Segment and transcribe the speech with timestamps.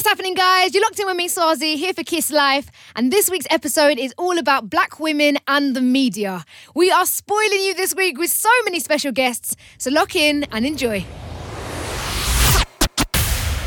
[0.00, 0.72] What's happening, guys?
[0.72, 2.70] You're locked in with me, Swarzy, here for Kiss Life.
[2.96, 6.46] And this week's episode is all about black women and the media.
[6.74, 9.56] We are spoiling you this week with so many special guests.
[9.76, 11.04] So lock in and enjoy.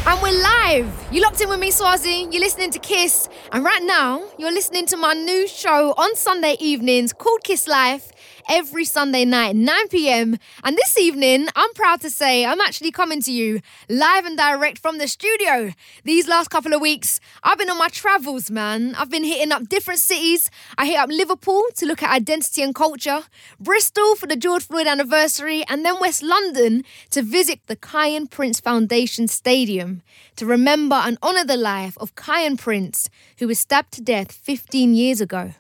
[0.07, 1.07] And we're live.
[1.11, 2.34] You locked in with me, Swarzy.
[2.34, 3.29] You're listening to Kiss.
[3.52, 8.12] And right now, you're listening to my new show on Sunday evenings called Kiss Life
[8.49, 10.37] every Sunday night, 9 p.m.
[10.63, 14.79] And this evening, I'm proud to say I'm actually coming to you live and direct
[14.79, 15.73] from the studio.
[16.03, 18.95] These last couple of weeks, I've been on my travels, man.
[18.95, 20.49] I've been hitting up different cities.
[20.77, 23.23] I hit up Liverpool to look at identity and culture,
[23.59, 28.60] Bristol for the George Floyd anniversary, and then West London to visit the Kiyan Prince
[28.60, 30.02] Foundation Stadium
[30.35, 34.94] to remember and honour the life of Kiyan Prince, who was stabbed to death 15
[34.94, 35.54] years ago.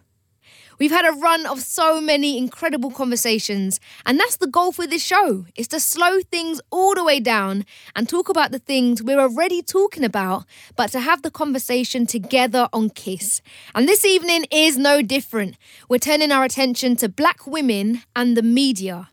[0.79, 5.03] We've had a run of so many incredible conversations, and that's the goal for this
[5.03, 9.19] show, is to slow things all the way down and talk about the things we're
[9.19, 10.45] already talking about,
[10.75, 13.41] but to have the conversation together on Kiss.
[13.75, 15.57] And this evening is no different.
[15.87, 19.09] We're turning our attention to black women and the media.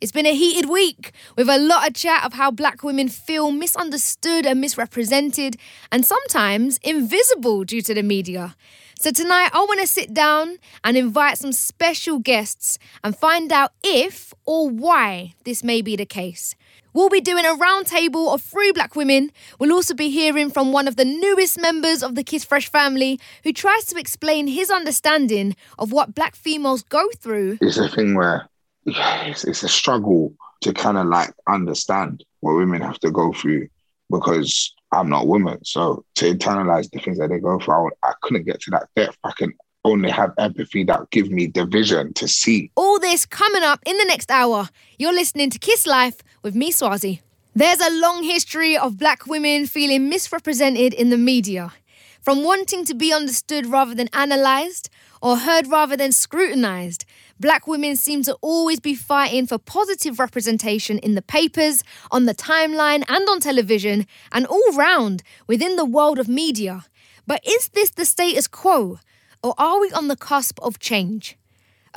[0.00, 3.50] It's been a heated week with a lot of chat of how black women feel
[3.50, 5.56] misunderstood and misrepresented,
[5.92, 8.56] and sometimes invisible due to the media.
[9.00, 13.72] So tonight, I want to sit down and invite some special guests and find out
[13.82, 16.54] if or why this may be the case.
[16.92, 19.32] We'll be doing a roundtable of three black women.
[19.58, 23.18] We'll also be hearing from one of the newest members of the Kiss Fresh family
[23.42, 27.56] who tries to explain his understanding of what black females go through.
[27.62, 28.50] It's a thing where
[28.84, 33.66] it's, it's a struggle to kind of like understand what women have to go through
[34.10, 35.64] because I'm not a woman.
[35.64, 38.88] So to internalize the things that they go through, I, I couldn't get to that
[38.96, 39.16] depth.
[39.24, 39.52] I can
[39.84, 42.70] only have empathy that give me the vision to see.
[42.76, 44.68] All this coming up in the next hour.
[44.98, 47.20] You're listening to Kiss Life with me, Swarzy.
[47.54, 51.72] There's a long history of black women feeling misrepresented in the media.
[52.20, 54.90] From wanting to be understood rather than analysed,
[55.22, 57.04] or heard rather than scrutinised,
[57.40, 62.34] black women seem to always be fighting for positive representation in the papers, on the
[62.34, 66.84] timeline, and on television, and all round within the world of media.
[67.26, 69.00] But is this the status quo,
[69.42, 71.36] or are we on the cusp of change?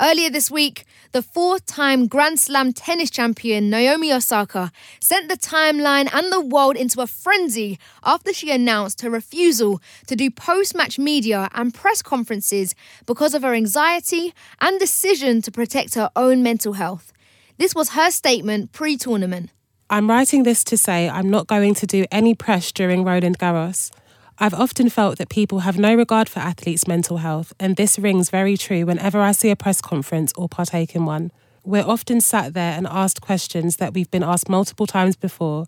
[0.00, 6.12] Earlier this week, the four time Grand Slam tennis champion Naomi Osaka sent the timeline
[6.12, 10.98] and the world into a frenzy after she announced her refusal to do post match
[10.98, 12.74] media and press conferences
[13.06, 17.12] because of her anxiety and decision to protect her own mental health.
[17.58, 19.50] This was her statement pre tournament.
[19.88, 23.92] I'm writing this to say I'm not going to do any press during Roland Garros.
[24.36, 28.30] I've often felt that people have no regard for athletes' mental health, and this rings
[28.30, 31.30] very true whenever I see a press conference or partake in one.
[31.62, 35.66] We're often sat there and asked questions that we've been asked multiple times before,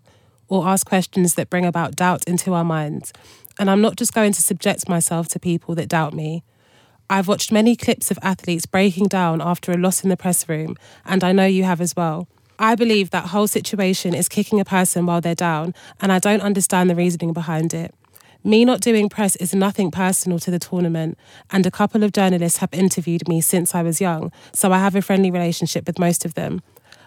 [0.49, 3.13] or asked questions that bring about doubt into our minds.
[3.57, 6.43] And I'm not just going to subject myself to people that doubt me.
[7.09, 10.75] I've watched many clips of athletes breaking down after a loss in the press room,
[11.05, 12.27] and I know you have as well.
[12.59, 16.41] I believe that whole situation is kicking a person while they're down, and I don't
[16.41, 17.95] understand the reasoning behind it.
[18.47, 21.17] Me not doing press is nothing personal to the tournament,
[21.51, 24.95] and a couple of journalists have interviewed me since I was young, so I have
[24.95, 26.61] a friendly relationship with most of them.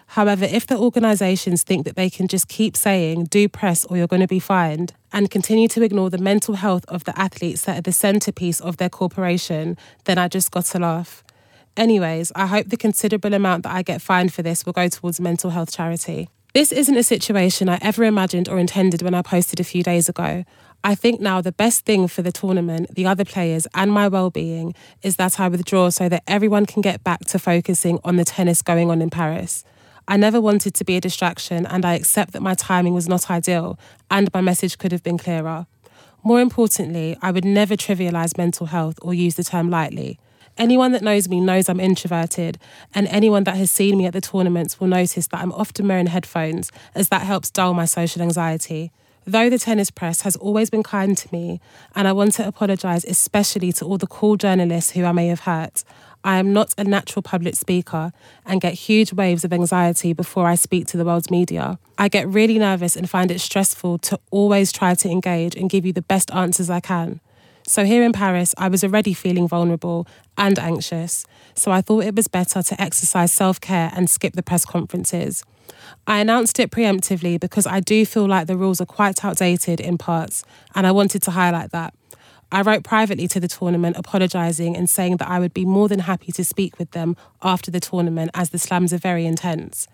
[0.09, 4.05] However, if the organisations think that they can just keep saying, do press or you're
[4.05, 7.79] going to be fined, and continue to ignore the mental health of the athletes that
[7.79, 11.23] are the centrepiece of their corporation, then I just got to laugh.
[11.75, 15.19] Anyways, I hope the considerable amount that I get fined for this will go towards
[15.19, 16.29] mental health charity.
[16.53, 20.09] This isn't a situation I ever imagined or intended when I posted a few days
[20.09, 20.43] ago.
[20.83, 24.31] I think now the best thing for the tournament, the other players, and my well
[24.31, 28.25] being is that I withdraw so that everyone can get back to focusing on the
[28.25, 29.63] tennis going on in Paris.
[30.07, 33.29] I never wanted to be a distraction, and I accept that my timing was not
[33.29, 33.77] ideal
[34.09, 35.67] and my message could have been clearer.
[36.23, 40.19] More importantly, I would never trivialise mental health or use the term lightly.
[40.57, 42.57] Anyone that knows me knows I'm introverted,
[42.93, 46.07] and anyone that has seen me at the tournaments will notice that I'm often wearing
[46.07, 48.91] headphones, as that helps dull my social anxiety.
[49.31, 51.61] Though the tennis press has always been kind to me,
[51.95, 55.39] and I want to apologise especially to all the cool journalists who I may have
[55.39, 55.85] hurt,
[56.21, 58.11] I am not a natural public speaker
[58.45, 61.79] and get huge waves of anxiety before I speak to the world's media.
[61.97, 65.85] I get really nervous and find it stressful to always try to engage and give
[65.85, 67.21] you the best answers I can.
[67.65, 70.07] So, here in Paris, I was already feeling vulnerable
[70.37, 71.25] and anxious,
[71.55, 75.45] so I thought it was better to exercise self care and skip the press conferences.
[76.07, 79.97] I announced it preemptively because I do feel like the rules are quite outdated in
[79.97, 80.43] parts,
[80.75, 81.93] and I wanted to highlight that.
[82.51, 85.99] I wrote privately to the tournament apologising and saying that I would be more than
[85.99, 89.87] happy to speak with them after the tournament as the slams are very intense.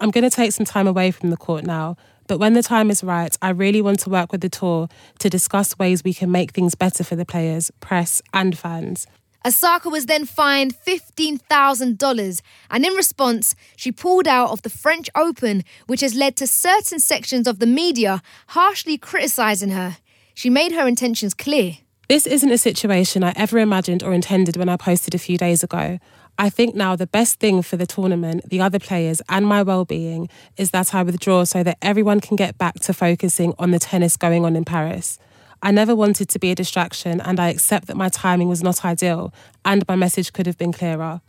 [0.00, 1.96] I'm going to take some time away from the court now,
[2.30, 4.88] But when the time is right, I really want to work with the tour
[5.18, 9.08] to discuss ways we can make things better for the players, press, and fans.
[9.46, 15.64] Osaka was then fined $15,000, and in response, she pulled out of the French Open,
[15.86, 19.96] which has led to certain sections of the media harshly criticising her.
[20.34, 21.78] She made her intentions clear.
[22.08, 25.62] This isn't a situation I ever imagined or intended when I posted a few days
[25.62, 25.98] ago.
[26.38, 30.28] I think now the best thing for the tournament, the other players, and my well-being
[30.56, 34.16] is that I withdraw so that everyone can get back to focusing on the tennis
[34.16, 35.18] going on in Paris.
[35.62, 38.84] I never wanted to be a distraction, and I accept that my timing was not
[38.84, 39.32] ideal
[39.64, 41.20] and my message could have been clearer.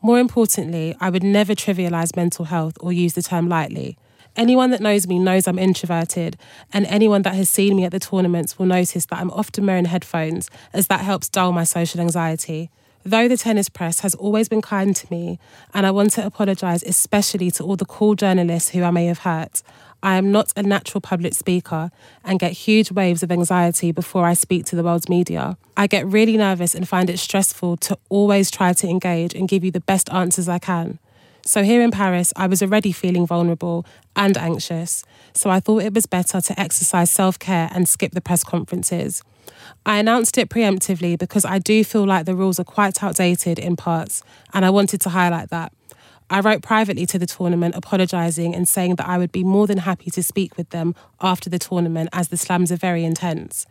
[0.00, 3.98] More importantly, I would never trivialise mental health or use the term lightly.
[4.36, 6.36] Anyone that knows me knows I'm introverted,
[6.72, 9.84] and anyone that has seen me at the tournaments will notice that I'm often wearing
[9.84, 12.70] headphones, as that helps dull my social anxiety.
[13.04, 15.38] Though the tennis press has always been kind to me,
[15.74, 19.18] and I want to apologise especially to all the cool journalists who I may have
[19.18, 19.62] hurt,
[20.04, 21.90] I am not a natural public speaker
[22.22, 25.56] and get huge waves of anxiety before I speak to the world's media.
[25.78, 29.64] I get really nervous and find it stressful to always try to engage and give
[29.64, 30.98] you the best answers I can.
[31.46, 35.94] So, here in Paris, I was already feeling vulnerable and anxious, so I thought it
[35.94, 39.22] was better to exercise self care and skip the press conferences.
[39.86, 43.76] I announced it preemptively because I do feel like the rules are quite outdated in
[43.76, 44.22] parts,
[44.52, 45.72] and I wanted to highlight that.
[46.30, 49.78] I wrote privately to the tournament apologising and saying that I would be more than
[49.78, 53.66] happy to speak with them after the tournament as the slams are very intense.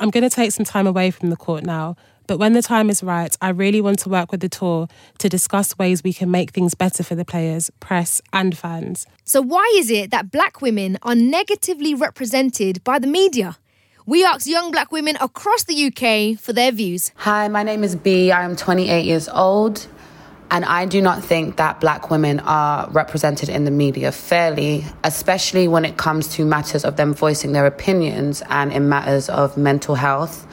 [0.00, 1.96] I'm going to take some time away from the court now,
[2.26, 5.28] but when the time is right, I really want to work with the tour to
[5.28, 9.06] discuss ways we can make things better for the players, press, and fans.
[9.24, 13.58] So, why is it that black women are negatively represented by the media?
[14.06, 17.10] We asked young black women across the UK for their views.
[17.16, 18.30] Hi, my name is B.
[18.30, 19.86] I am 28 years old.
[20.54, 25.66] And I do not think that black women are represented in the media fairly, especially
[25.66, 29.96] when it comes to matters of them voicing their opinions and in matters of mental
[29.96, 30.46] health.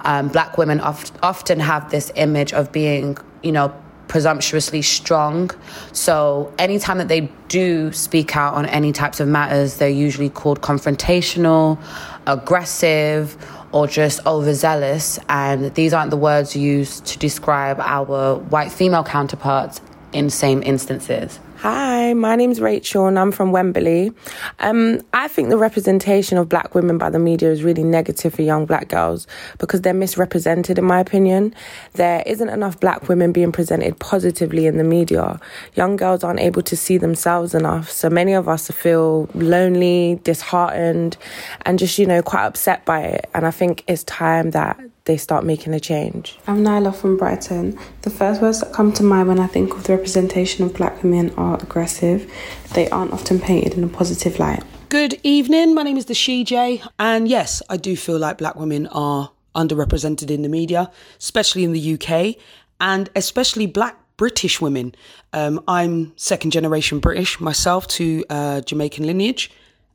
[0.00, 3.72] Um, black women oft- often have this image of being, you know,
[4.08, 5.52] presumptuously strong.
[5.92, 10.60] So anytime that they do speak out on any types of matters, they're usually called
[10.60, 11.78] confrontational,
[12.26, 13.36] aggressive,
[13.72, 15.18] or just overzealous.
[15.28, 19.80] And these aren't the words used to describe our white female counterparts
[20.12, 21.40] in same instances.
[21.60, 24.12] Hi, my name's Rachel and I'm from Wembley.
[24.58, 28.42] Um, I think the representation of black women by the media is really negative for
[28.42, 29.26] young black girls
[29.56, 31.54] because they're misrepresented, in my opinion.
[31.94, 35.40] There isn't enough black women being presented positively in the media.
[35.74, 41.16] Young girls aren't able to see themselves enough, so many of us feel lonely, disheartened,
[41.62, 43.30] and just, you know, quite upset by it.
[43.32, 46.36] And I think it's time that they start making a change.
[46.46, 47.78] I'm Nyla from Brighton.
[48.02, 51.02] The first words that come to mind when I think of the representation of black
[51.02, 52.30] women are aggressive.
[52.74, 54.62] They aren't often painted in a positive light.
[54.88, 55.74] Good evening.
[55.74, 59.30] My name is the She J, and yes, I do feel like black women are
[59.54, 62.36] underrepresented in the media, especially in the UK,
[62.80, 64.94] and especially black British women.
[65.32, 69.50] Um, I'm second generation British myself to uh, Jamaican lineage,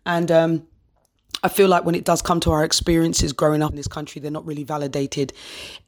[0.06, 0.68] and um,
[1.44, 4.22] I feel like when it does come to our experiences growing up in this country,
[4.22, 5.34] they're not really validated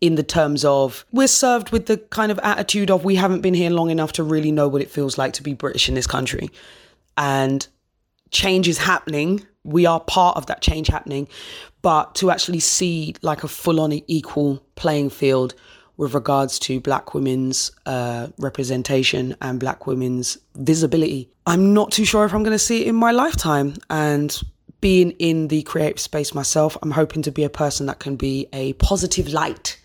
[0.01, 3.53] in the terms of we're served with the kind of attitude of we haven't been
[3.53, 6.07] here long enough to really know what it feels like to be British in this
[6.07, 6.50] country.
[7.17, 7.67] And
[8.31, 9.45] change is happening.
[9.63, 11.27] We are part of that change happening.
[11.83, 15.53] But to actually see like a full on equal playing field
[15.98, 22.25] with regards to black women's uh, representation and black women's visibility, I'm not too sure
[22.25, 23.75] if I'm going to see it in my lifetime.
[23.91, 24.41] And
[24.83, 28.49] being in the creative space myself, I'm hoping to be a person that can be
[28.51, 29.79] a positive light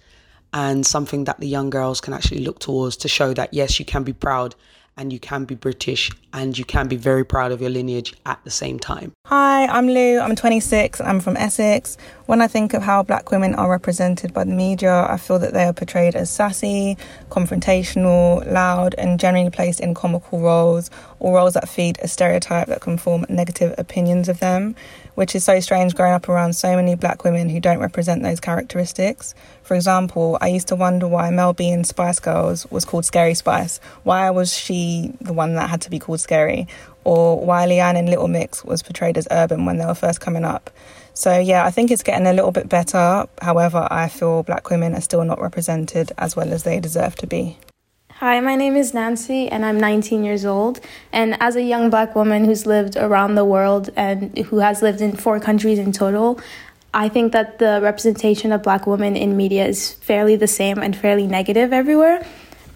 [0.53, 3.85] and something that the young girls can actually look towards to show that yes, you
[3.85, 4.57] can be proud
[4.99, 8.43] and you can be British and you can be very proud of your lineage at
[8.45, 9.13] the same time.
[9.27, 10.19] Hi, I'm Lou.
[10.19, 11.01] I'm 26.
[11.01, 11.97] I'm from Essex.
[12.27, 15.55] When I think of how black women are represented by the media, I feel that
[15.55, 16.99] they are portrayed as sassy,
[17.31, 20.91] confrontational, loud, and generally placed in comical roles
[21.21, 24.75] or roles that feed a stereotype that can form negative opinions of them
[25.19, 28.39] which is so strange growing up around so many black women who don't represent those
[28.39, 29.35] characteristics.
[29.65, 33.35] For example, I used to wonder why Mel B in Spice Girls was called Scary
[33.35, 33.81] Spice.
[34.05, 36.69] Why was she the one that had to be called Scary?
[37.03, 40.45] Or why Leigh-Anne in Little Mix was portrayed as urban when they were first coming
[40.45, 40.71] up.
[41.15, 43.27] So, yeah, I think it's getting a little bit better.
[43.43, 47.27] However, I feel black women are still not represented as well as they deserve to
[47.27, 47.59] be.
[48.21, 50.81] Hi, my name is Nancy, and I'm 19 years old.
[51.13, 55.01] And as a young black woman who's lived around the world and who has lived
[55.01, 56.41] in four countries in total,
[56.93, 60.97] I think that the representation of black women in media is fairly the same and
[60.97, 62.27] fairly negative everywhere.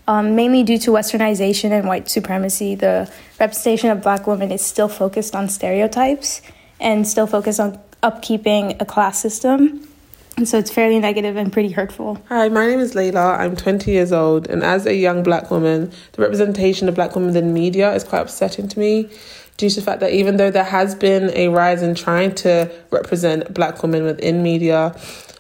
[0.07, 4.89] Um, mainly due to westernization and white supremacy, the representation of black women is still
[4.89, 6.41] focused on stereotypes.
[6.79, 9.89] and still focused on upkeeping a class system.
[10.37, 12.19] And so it's fairly negative and pretty hurtful.
[12.29, 13.39] Hi, my name is Layla.
[13.39, 17.37] I'm 20 years old, and as a young black woman, the representation of black women
[17.37, 19.11] in media is quite upsetting to me
[19.59, 22.73] due to the fact that even though there has been a rise in trying to
[22.91, 24.97] represent black women within media,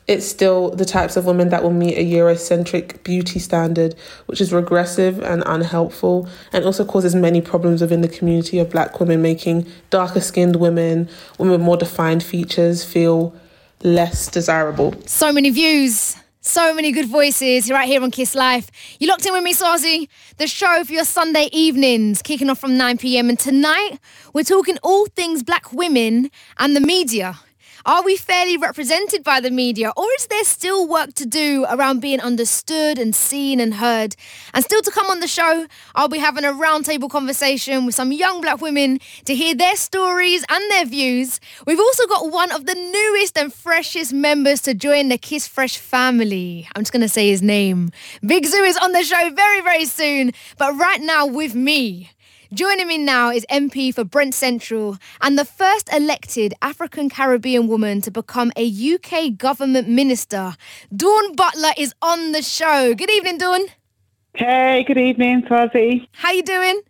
[0.08, 3.94] it's still the types of women that will meet a Eurocentric beauty standard,
[4.26, 9.00] which is regressive and unhelpful, and also causes many problems within the community of black
[9.00, 11.08] women, making darker skinned women,
[11.38, 13.34] women with more defined features, feel
[13.82, 14.94] less desirable.
[15.06, 16.16] So many views.
[16.44, 18.68] So many good voices right here on Kiss Life.
[18.98, 20.08] You locked in with me, Swarzy.
[20.38, 23.28] The show for your Sunday evenings, kicking off from 9 p.m.
[23.28, 24.00] And tonight,
[24.34, 27.38] we're talking all things black women and the media.
[27.84, 32.00] Are we fairly represented by the media, or is there still work to do around
[32.00, 34.14] being understood and seen and heard?
[34.54, 38.12] And still to come on the show, I'll be having a roundtable conversation with some
[38.12, 41.40] young black women to hear their stories and their views.
[41.66, 45.78] We've also got one of the newest and freshest members to join the Kiss Fresh
[45.78, 46.68] family.
[46.76, 47.90] I'm just going to say his name.
[48.24, 50.30] Big Zuu is on the show very, very soon.
[50.56, 52.10] But right now, with me,
[52.52, 58.02] Joining me now is MP for Brent Central and the first elected African Caribbean woman
[58.02, 60.54] to become a UK government minister.
[60.94, 62.92] Dawn Butler is on the show.
[62.94, 63.62] Good evening, Dawn.
[64.34, 66.06] Hey, good evening, Swarzy.
[66.12, 66.82] How you doing?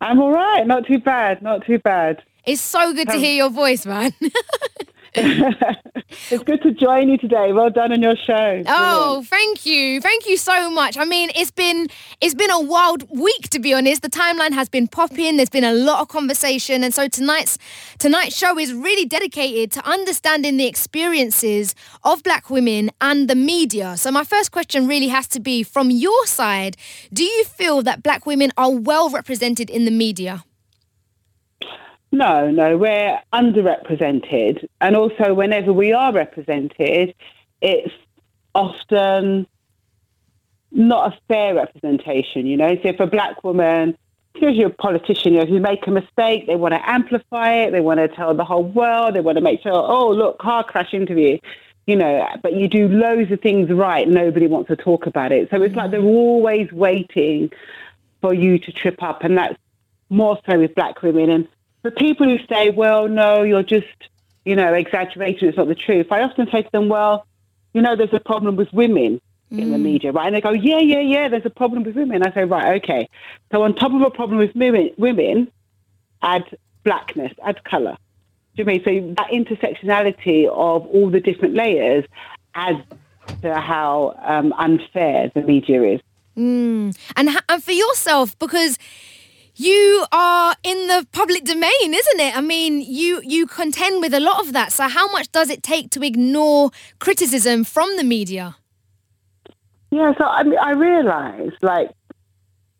[0.00, 0.64] I'm all right.
[0.64, 1.42] Not too bad.
[1.42, 2.22] Not too bad.
[2.44, 4.12] It's so good to um, hear your voice, man.
[6.30, 7.52] it's good to join you today.
[7.52, 8.62] Well done on your show.
[8.66, 10.98] Oh, thank you, thank you so much.
[10.98, 11.88] I mean, it's been
[12.20, 14.02] it's been a wild week to be honest.
[14.02, 15.36] The timeline has been popping.
[15.36, 17.58] There's been a lot of conversation, and so tonight's
[17.98, 23.96] tonight's show is really dedicated to understanding the experiences of Black women and the media.
[23.96, 26.76] So my first question really has to be from your side:
[27.12, 30.44] Do you feel that Black women are well represented in the media?
[32.12, 34.66] No, no, we're underrepresented.
[34.80, 37.14] And also, whenever we are represented,
[37.60, 37.92] it's
[38.54, 39.46] often
[40.70, 42.74] not a fair representation, you know.
[42.82, 43.96] So if a black woman,
[44.34, 47.54] if you're a politician, you know, if you make a mistake, they want to amplify
[47.54, 50.38] it, they want to tell the whole world, they want to make sure, oh, look,
[50.38, 51.38] car crash interview,
[51.86, 55.48] you know, but you do loads of things right, nobody wants to talk about it.
[55.50, 57.50] So it's like they're always waiting
[58.20, 59.56] for you to trip up, and that's
[60.10, 61.30] more so with black women.
[61.30, 61.48] And
[61.86, 63.86] for people who say, well, no, you're just,
[64.44, 67.24] you know, exaggerating, it's not the truth, I often say to them, well,
[67.74, 69.20] you know, there's a problem with women
[69.52, 69.60] mm.
[69.60, 69.82] in the mm.
[69.82, 70.26] media, right?
[70.26, 72.24] And they go, yeah, yeah, yeah, there's a problem with women.
[72.24, 73.08] I say, right, okay.
[73.52, 75.52] So on top of a problem with women, women
[76.22, 76.42] add
[76.82, 77.96] blackness, add colour.
[78.56, 78.82] Do you mean?
[78.84, 82.04] So that intersectionality of all the different layers
[82.56, 82.82] adds
[83.42, 86.00] to how um, unfair the media is.
[86.36, 86.98] Mm.
[87.14, 88.76] And, and for yourself, because
[89.56, 92.36] you are in the public domain, isn't it?
[92.36, 94.72] I mean, you you contend with a lot of that.
[94.72, 98.56] So how much does it take to ignore criticism from the media?
[99.90, 101.90] Yeah, so I mean, I realised like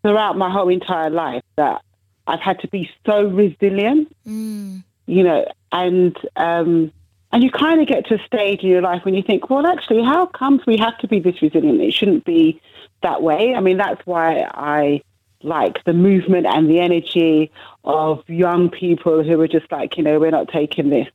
[0.02, 1.80] throughout my whole entire life that
[2.26, 4.14] I've had to be so resilient.
[4.26, 4.84] Mm.
[5.06, 6.92] You know, and um,
[7.32, 9.66] and you kind of get to a stage in your life when you think, well,
[9.66, 11.80] actually, how comes we have to be this resilient?
[11.80, 12.60] It shouldn't be
[13.02, 13.54] that way.
[13.54, 15.00] I mean, that's why I
[15.46, 17.50] like the movement and the energy
[17.84, 21.08] of young people who are just like, you know, we're not taking this,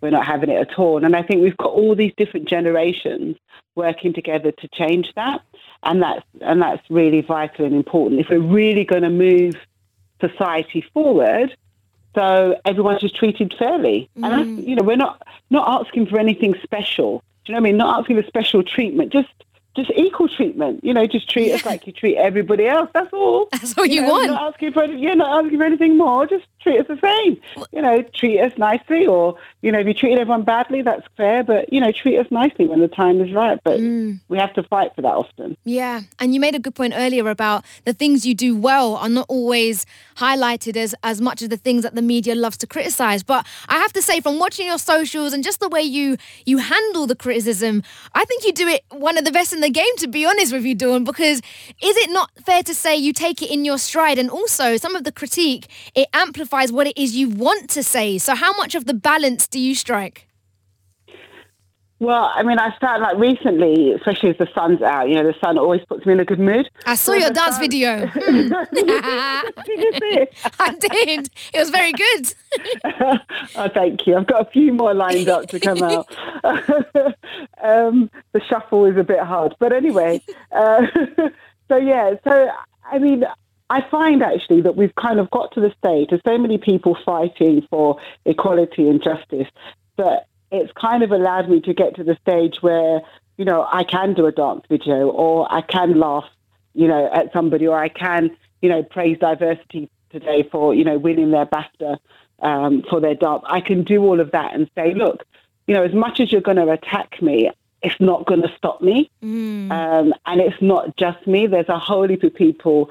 [0.00, 1.04] we're not having it at all.
[1.04, 3.36] And I think we've got all these different generations
[3.74, 5.40] working together to change that.
[5.82, 8.20] And that's and that's really vital and important.
[8.20, 9.54] If we're really going to move
[10.20, 11.56] society forward,
[12.14, 14.10] so everyone's just treated fairly.
[14.18, 14.24] Mm.
[14.24, 17.22] And that's, you know, we're not not asking for anything special.
[17.44, 17.76] Do you know what I mean?
[17.78, 19.12] Not asking for special treatment.
[19.12, 19.28] Just
[19.76, 20.82] just equal treatment.
[20.82, 21.54] You know, just treat yeah.
[21.56, 22.90] us like you treat everybody else.
[22.92, 23.48] That's all.
[23.52, 24.26] That's all you, you know, want.
[24.28, 26.26] Not asking for you're not asking for anything more.
[26.26, 27.66] Just treat us the same.
[27.72, 31.42] You know, treat us nicely, or you know, if you treat everyone badly, that's fair.
[31.42, 33.58] But you know, treat us nicely when the time is right.
[33.64, 34.20] But mm.
[34.28, 35.56] we have to fight for that often.
[35.64, 39.08] Yeah, and you made a good point earlier about the things you do well are
[39.08, 43.22] not always highlighted as as much as the things that the media loves to criticize.
[43.22, 46.58] But I have to say, from watching your socials and just the way you you
[46.58, 47.82] handle the criticism,
[48.14, 49.84] I think you do it one of the best in the game.
[49.98, 53.42] To be honest with you, Dawn, because is it not fair to say you take
[53.42, 57.16] it in your stride, and also some of the critique it amplifies what it is
[57.16, 58.18] you want to say.
[58.18, 60.28] So, how much of the balance do you strike?
[62.00, 65.08] Well, I mean, I started like recently, especially as the sun's out.
[65.08, 66.70] You know, the sun always puts me in a good mood.
[66.86, 67.60] I saw so your dance sun...
[67.60, 68.06] video.
[68.14, 68.50] did
[69.66, 70.34] you see it?
[70.60, 71.30] I did.
[71.52, 72.34] It was very good.
[73.56, 74.16] oh, thank you.
[74.16, 76.06] I've got a few more lined up to come out.
[77.64, 80.22] um, the shuffle is a bit hard, but anyway.
[80.52, 80.86] Uh,
[81.68, 82.48] so yeah, so
[82.90, 83.24] I mean,
[83.70, 86.12] I find actually that we've kind of got to the stage.
[86.12, 89.48] of so many people fighting for equality and justice
[89.96, 93.02] that it's kind of allowed me to get to the stage where
[93.36, 96.28] you know I can do a dance video or I can laugh,
[96.74, 100.98] you know, at somebody or I can you know praise diversity today for you know
[100.98, 101.98] winning their BAFTA
[102.40, 103.42] um, for their dance.
[103.46, 105.24] I can do all of that and say, look,
[105.66, 107.50] you know, as much as you're going to attack me,
[107.82, 109.10] it's not going to stop me.
[109.22, 109.70] Mm.
[109.70, 111.46] Um, and it's not just me.
[111.46, 112.90] There's a whole heap of people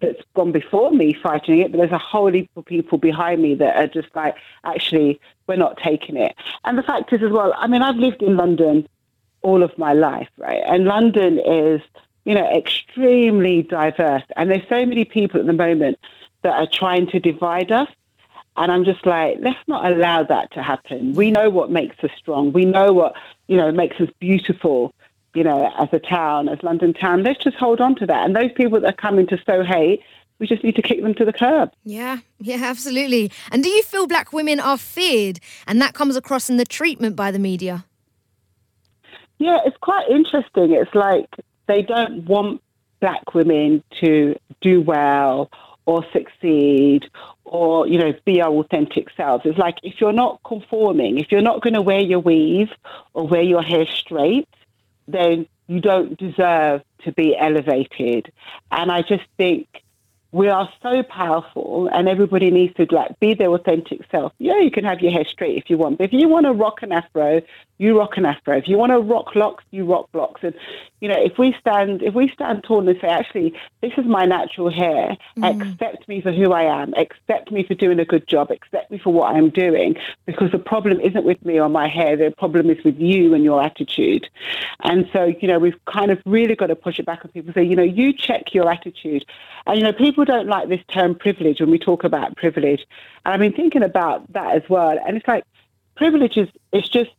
[0.00, 3.54] that's gone before me fighting it, but there's a whole heap of people behind me
[3.54, 6.34] that are just like, actually, we're not taking it.
[6.64, 8.88] And the fact is, as well, I mean, I've lived in London
[9.42, 10.62] all of my life, right?
[10.66, 11.80] And London is,
[12.24, 14.22] you know, extremely diverse.
[14.36, 15.98] And there's so many people at the moment
[16.42, 17.88] that are trying to divide us.
[18.56, 21.12] And I'm just like, let's not allow that to happen.
[21.14, 22.52] We know what makes us strong.
[22.52, 23.14] We know what,
[23.48, 24.94] you know, makes us beautiful,
[25.34, 27.22] you know, as a town, as London town.
[27.22, 28.24] Let's just hold on to that.
[28.24, 30.00] And those people that are coming to sow hate,
[30.38, 31.70] we just need to kick them to the curb.
[31.84, 33.30] Yeah, yeah, absolutely.
[33.50, 37.16] And do you feel black women are feared and that comes across in the treatment
[37.16, 37.84] by the media?
[39.38, 40.72] Yeah, it's quite interesting.
[40.72, 41.28] It's like
[41.66, 42.62] they don't want
[43.00, 45.50] black women to do well
[45.86, 47.04] or succeed
[47.44, 51.42] or you know be our authentic selves it's like if you're not conforming if you're
[51.42, 52.70] not going to wear your weave
[53.12, 54.48] or wear your hair straight
[55.08, 58.32] then you don't deserve to be elevated.
[58.70, 59.68] And i just think
[60.34, 64.32] we are so powerful and everybody needs to like be their authentic self.
[64.38, 66.52] Yeah, you can have your hair straight if you want, but if you want to
[66.52, 67.40] rock an afro,
[67.78, 68.56] you rock an afro.
[68.58, 70.40] If you want to rock locks, you rock locks.
[70.42, 70.52] And
[71.00, 74.24] you know, if we stand if we stand tall and say, actually, this is my
[74.24, 75.72] natural hair, mm.
[75.72, 78.98] accept me for who I am, accept me for doing a good job, accept me
[78.98, 79.94] for what I'm doing,
[80.26, 83.44] because the problem isn't with me or my hair, the problem is with you and
[83.44, 84.28] your attitude.
[84.82, 87.52] And so, you know, we've kind of really got to push it back on people
[87.54, 89.24] say, you know, you check your attitude.
[89.66, 92.84] And you know, people people don't like this term privilege when we talk about privilege.
[93.24, 94.98] And I've been thinking about that as well.
[95.06, 95.44] And it's like
[95.96, 97.10] privilege is it's just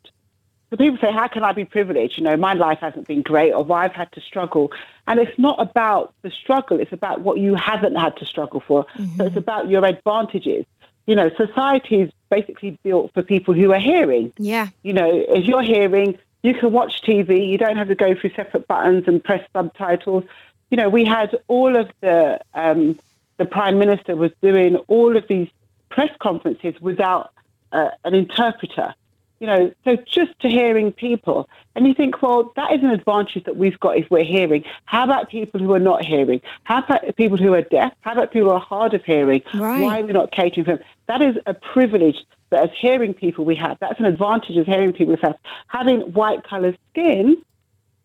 [0.69, 2.17] the people say, How can I be privileged?
[2.17, 4.71] You know, my life hasn't been great or I've had to struggle.
[5.07, 8.85] And it's not about the struggle, it's about what you haven't had to struggle for.
[8.97, 9.17] Mm-hmm.
[9.17, 10.65] So it's about your advantages.
[11.05, 14.33] You know, society is basically built for people who are hearing.
[14.37, 14.69] Yeah.
[14.81, 18.31] You know, if you're hearing, you can watch TV, you don't have to go through
[18.31, 20.23] separate buttons and press subtitles
[20.69, 22.99] you know, we had all of the um,
[23.37, 25.49] the prime minister was doing all of these
[25.89, 27.31] press conferences without
[27.71, 28.93] uh, an interpreter.
[29.39, 33.43] You know, so just to hearing people, and you think, well, that is an advantage
[33.43, 34.63] that we've got if we're hearing.
[34.85, 36.41] How about people who are not hearing?
[36.63, 37.93] How about people who are deaf?
[37.99, 39.43] How about people who are hard of hearing?
[39.53, 39.81] Right.
[39.81, 40.85] Why are we not catering for them?
[41.07, 42.15] That is a privilege
[42.49, 43.77] that as hearing people we have.
[43.79, 45.35] That's an advantage as hearing people have.
[45.67, 47.35] Having white coloured skin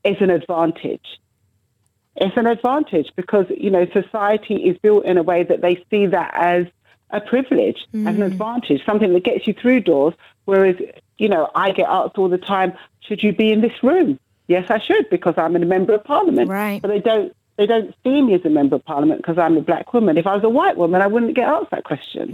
[0.05, 1.20] is an advantage
[2.16, 6.07] it's an advantage because you know society is built in a way that they see
[6.07, 6.66] that as
[7.11, 8.09] a privilege, mm.
[8.09, 8.27] as an mm.
[8.27, 10.14] advantage, something that gets you through doors.
[10.44, 10.77] Whereas
[11.18, 14.18] you know I get asked all the time, should you be in this room?
[14.49, 16.51] Yes, I should because I'm a member of parliament.
[16.51, 16.83] Right.
[16.83, 19.61] But they don't they don't see me as a member of parliament because I'm a
[19.61, 20.16] black woman.
[20.16, 22.33] If I was a white woman, I wouldn't get asked that question.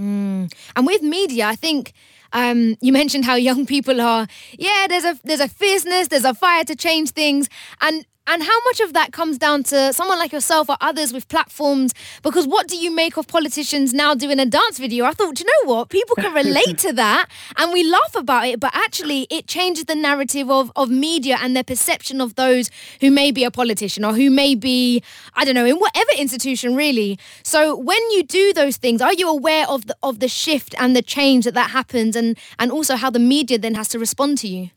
[0.48, 0.54] Mm.
[0.76, 1.92] And with media, I think
[2.32, 4.26] um, you mentioned how young people are.
[4.58, 7.48] Yeah, there's a there's a fierceness, there's a fire to change things,
[7.80, 11.28] and and how much of that comes down to someone like yourself or others with
[11.28, 11.94] platforms?
[12.22, 15.04] Because what do you make of politicians now doing a dance video?
[15.04, 15.88] I thought, you know what?
[15.88, 19.94] People can relate to that and we laugh about it, but actually it changes the
[19.94, 24.14] narrative of, of media and their perception of those who may be a politician or
[24.14, 25.02] who may be,
[25.34, 27.18] I don't know, in whatever institution really.
[27.42, 30.96] So when you do those things, are you aware of the, of the shift and
[30.96, 34.38] the change that that happens and, and also how the media then has to respond
[34.38, 34.70] to you?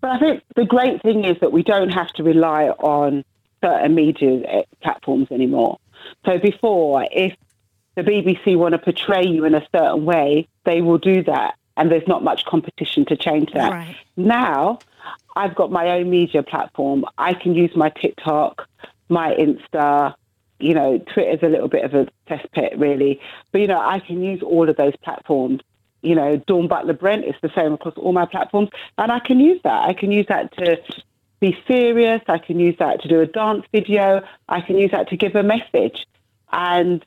[0.00, 3.24] But I think the great thing is that we don't have to rely on
[3.62, 5.78] certain media eh, platforms anymore.
[6.24, 7.34] So before, if
[7.96, 11.54] the BBC want to portray you in a certain way, they will do that.
[11.76, 13.70] And there's not much competition to change that.
[13.70, 13.96] Right.
[14.16, 14.80] Now,
[15.36, 17.04] I've got my own media platform.
[17.16, 18.68] I can use my TikTok,
[19.08, 20.14] my Insta,
[20.58, 23.20] you know, Twitter's a little bit of a test pit, really.
[23.52, 25.60] But, you know, I can use all of those platforms
[26.02, 28.70] you know, Dawn Butler Brent is the same across all my platforms.
[28.96, 29.88] And I can use that.
[29.88, 30.80] I can use that to
[31.40, 32.22] be serious.
[32.28, 34.22] I can use that to do a dance video.
[34.48, 36.06] I can use that to give a message.
[36.52, 37.04] And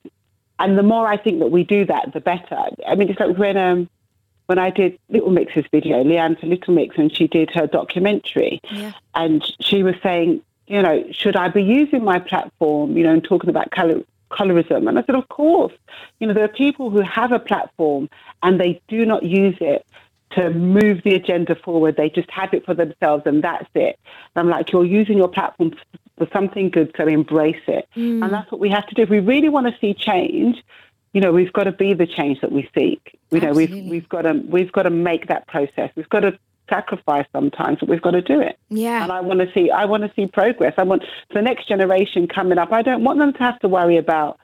[0.60, 2.58] and the more I think that we do that, the better.
[2.88, 3.90] I mean, it's like when um,
[4.46, 8.60] when I did Little Mix's video, Leigh-Anne for Little Mix, and she did her documentary,
[8.70, 8.92] yeah.
[9.16, 13.24] and she was saying, you know, should I be using my platform, you know, and
[13.24, 14.88] talking about color, colorism?
[14.88, 15.74] And I said, of course.
[16.20, 18.10] You know, there are people who have a platform
[18.44, 19.86] and they do not use it
[20.32, 21.98] to move the agenda forward.
[21.98, 24.00] They just have it for themselves and that's it.
[24.36, 25.74] And I'm like, you're using your platform
[26.17, 27.88] for something good, so embrace it.
[27.96, 28.24] Mm.
[28.24, 29.02] And that's what we have to do.
[29.02, 30.63] If we really want to see change,
[31.13, 33.20] you know, we've got to be the change that we seek.
[33.32, 35.91] You know, we've we've got to we've got to make that process.
[35.96, 36.38] We've got to
[36.72, 38.58] sacrifice sometimes, but we've got to do it.
[38.70, 39.04] Yeah.
[39.04, 40.74] And I want to see I want to see progress.
[40.78, 41.04] I want
[41.34, 42.72] the next generation coming up.
[42.72, 44.40] I don't want them to have to worry about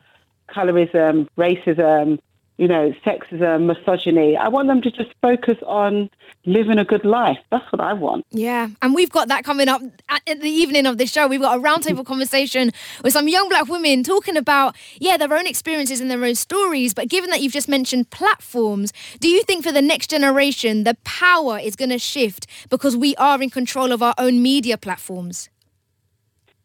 [0.49, 2.19] colorism, racism,
[2.57, 4.35] you know, sexism, misogyny.
[4.35, 6.09] I want them to just focus on
[6.45, 7.37] living a good life.
[7.51, 8.25] That's what I want.
[8.31, 11.27] Yeah, and we've got that coming up at, the evening of this show.
[11.27, 12.71] We've got a roundtable conversation
[13.03, 16.93] with some young black women talking about, yeah, their own experiences and their own stories.
[16.93, 20.95] But given that you've just mentioned platforms, do you think for the next generation, the
[21.03, 25.49] power is going to shift because we are in control of our own media platforms?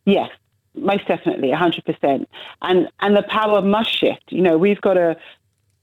[0.07, 0.31] Yes,
[0.75, 2.27] most definitely, 100%.
[2.63, 4.25] And and the power must shift.
[4.31, 5.17] You know, we've got to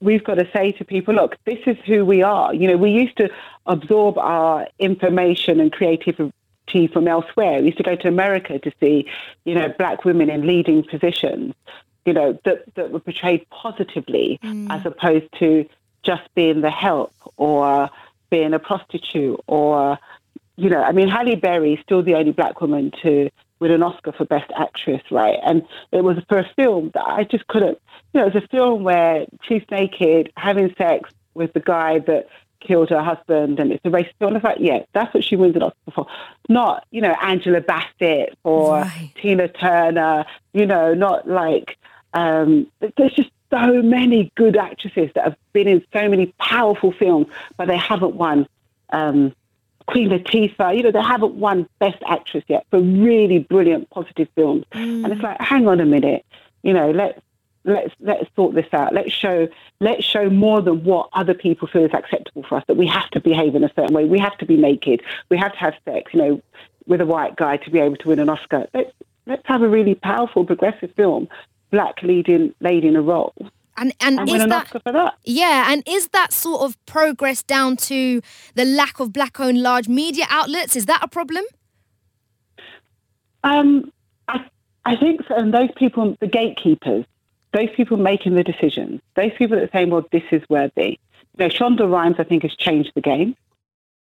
[0.02, 2.54] we've got to say to people, look, this is who we are.
[2.54, 3.30] You know, we used to
[3.66, 6.32] absorb our information and creativity
[6.92, 7.60] from elsewhere.
[7.60, 9.10] We used to go to America to see,
[9.46, 11.54] you know, black women in leading positions,
[12.06, 14.68] you know, that, that were portrayed positively mm.
[14.70, 15.68] as opposed to
[16.04, 17.90] just being the help or
[18.30, 20.00] being a prostitute or,
[20.56, 23.84] you know, I mean, Halle Berry is still the only black woman to win an
[23.84, 25.38] Oscar for Best Actress, right?
[25.44, 27.80] And it was for a film that I just couldn't,
[28.14, 32.28] you know, it was a film where she's naked, having sex with the guy that
[32.60, 34.32] killed her husband, and it's a racist film.
[34.32, 36.08] I was like, yeah, that's what she wins an Oscar for.
[36.50, 38.86] Not, you know, Angela Bassett or
[39.22, 41.78] Tina Turner, you know, not like,
[42.14, 42.68] um,
[42.98, 47.68] there's just so many good actresses that have been in so many powerful films, but
[47.68, 48.48] they haven't won
[48.92, 49.34] um,
[49.88, 54.66] Queen Latifah, you know, they haven't won Best Actress yet for really brilliant, positive films.
[54.72, 56.26] And it's like, hang on a minute,
[56.62, 57.20] you know, let's
[57.66, 58.94] let's let's sort this out.
[58.94, 59.48] Let's show
[59.80, 62.64] let's show more than what other people feel is acceptable for us.
[62.68, 64.06] That we have to behave in a certain way.
[64.06, 65.02] We have to be naked.
[65.30, 66.42] We have to have sex, you know,
[66.88, 68.68] with a white guy to be able to win an Oscar.
[68.74, 68.92] Let's
[69.26, 71.28] let's have a really powerful, progressive film,
[71.72, 73.34] black leading lady in a role.
[73.78, 75.16] And and, And is an that Oscar for that.
[75.24, 78.22] yeah, and is that sort of progress down to
[78.56, 80.76] the lack of black-owned large media outlets?
[80.76, 81.46] Is that a problem?
[83.44, 83.92] Um,
[84.28, 84.46] I,
[84.86, 85.36] I think so.
[85.36, 87.06] And those people, the gatekeepers,
[87.54, 91.00] those people making the decisions, those people that are saying, well, this is worthy.
[91.38, 93.36] You know, Shonda Rhimes, I think, has changed the game.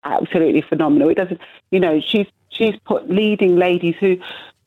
[0.03, 1.09] Absolutely phenomenal.
[1.09, 4.19] It doesn't, you know, she's she's put leading ladies who, you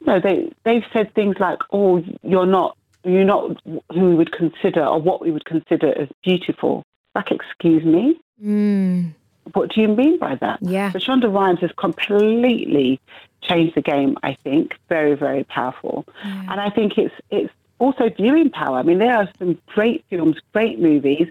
[0.06, 4.84] know, they they've said things like, oh, you're not you're not who we would consider
[4.84, 6.84] or what we would consider as beautiful.
[7.14, 9.12] Like, excuse me, Mm.
[9.52, 10.58] what do you mean by that?
[10.62, 10.90] Yeah.
[10.90, 13.00] So Shonda Rhimes has completely
[13.42, 14.74] changed the game, I think.
[14.88, 16.04] Very, very powerful.
[16.24, 17.52] And I think it's it's
[17.84, 18.78] also viewing power.
[18.78, 21.28] I mean, there are some great films, great movies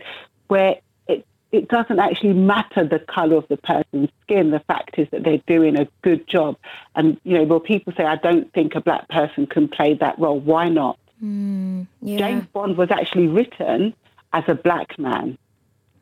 [0.47, 4.51] where it it doesn't actually matter the colour of the person's skin.
[4.51, 6.57] The fact is that they're doing a good job.
[6.95, 10.17] And, you know, well, people say, I don't think a black person can play that
[10.17, 10.39] role.
[10.39, 10.97] Why not?
[11.23, 11.87] Mm.
[12.01, 12.17] Yeah.
[12.17, 13.93] James Bond was actually written
[14.33, 15.37] as a black man.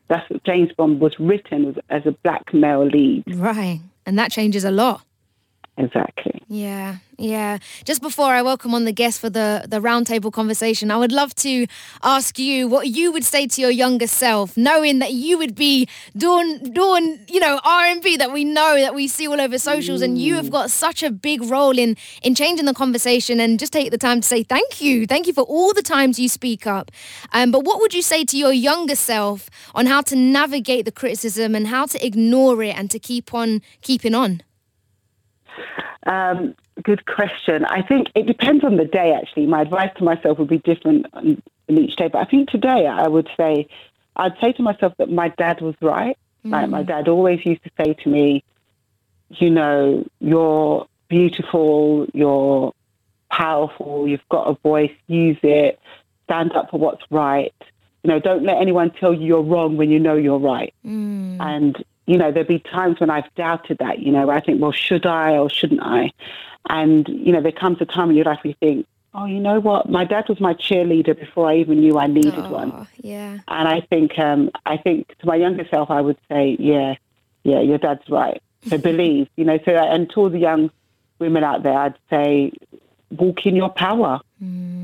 [0.08, 3.24] That's what James Bond was written as, as a black male lead.
[3.26, 3.80] Right.
[4.04, 5.02] And that changes a lot.
[5.78, 6.42] Exactly.
[6.48, 7.56] Yeah, yeah.
[7.86, 11.34] Just before I welcome on the guests for the the roundtable conversation, I would love
[11.36, 11.66] to
[12.02, 15.88] ask you what you would say to your younger self, knowing that you would be
[16.14, 19.56] doing doing you know R and B that we know that we see all over
[19.56, 23.40] socials, and you have got such a big role in in changing the conversation.
[23.40, 26.18] And just take the time to say thank you, thank you for all the times
[26.18, 26.90] you speak up.
[27.32, 30.92] Um, but what would you say to your younger self on how to navigate the
[30.92, 34.42] criticism and how to ignore it and to keep on keeping on?
[36.06, 37.64] Um, good question.
[37.64, 39.46] I think it depends on the day, actually.
[39.46, 42.08] My advice to myself would be different on, in each day.
[42.08, 43.68] But I think today I would say,
[44.16, 46.16] I'd say to myself that my dad was right.
[46.44, 48.42] Like my dad always used to say to me,
[49.30, 52.72] you know, you're beautiful, you're
[53.30, 55.78] powerful, you've got a voice, use it,
[56.24, 57.54] stand up for what's right.
[58.02, 60.74] You know, don't let anyone tell you you're wrong when you know you're right.
[61.40, 64.60] And, you know, there'll be times when I've doubted that, you know, where I think,
[64.60, 66.10] well, should I or shouldn't I?
[66.68, 69.40] And, you know, there comes a time in your life where you think, oh, you
[69.40, 69.88] know what?
[69.88, 72.86] My dad was my cheerleader before I even knew I needed one.
[73.00, 73.38] Yeah.
[73.48, 76.94] And I think, um, I think to my younger self, I would say, yeah,
[77.44, 78.40] yeah, your dad's right.
[78.68, 79.58] So believe, you know.
[79.64, 80.70] So, and to all the young
[81.18, 82.52] women out there, I'd say,
[83.10, 84.20] walk in your power,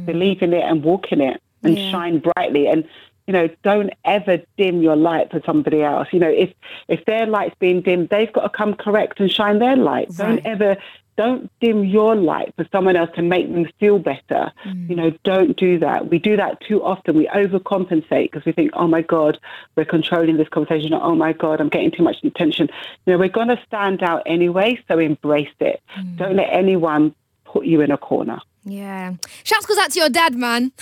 [0.07, 1.91] believe in it, and walk in it, and Yeah.
[1.91, 2.67] shine brightly.
[2.69, 2.85] And
[3.29, 6.09] you know, don't ever dim your light for somebody else.
[6.13, 6.51] You know, if
[6.89, 10.09] if their light's being dimmed, they've got to come correct and shine their light.
[10.17, 10.79] Don't ever
[11.19, 14.51] don't dim your light for someone else to make them feel better.
[14.65, 14.89] Mm.
[14.89, 16.09] You know, don't do that.
[16.09, 17.17] We do that too often.
[17.17, 19.39] We overcompensate because we think, oh my God,
[19.77, 20.95] we're controlling this conversation.
[20.95, 22.69] Oh my God, I'm getting too much attention.
[23.05, 25.83] You know, we're going to stand out anyway, so embrace it.
[26.17, 27.15] Don't let anyone
[27.45, 28.39] put you in a corner.
[28.69, 29.15] Yeah.
[29.45, 30.73] Shouts goes out to your dad, man.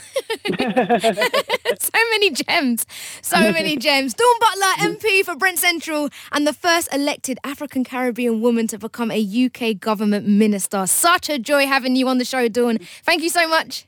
[0.58, 2.84] so many gems.
[3.22, 4.14] So many gems.
[4.14, 9.10] Dawn Butler, MP for Brent Central, and the first elected African Caribbean woman to become
[9.10, 10.86] a UK government minister.
[10.86, 12.78] Such a joy having you on the show, Dawn.
[13.04, 13.86] Thank you so much.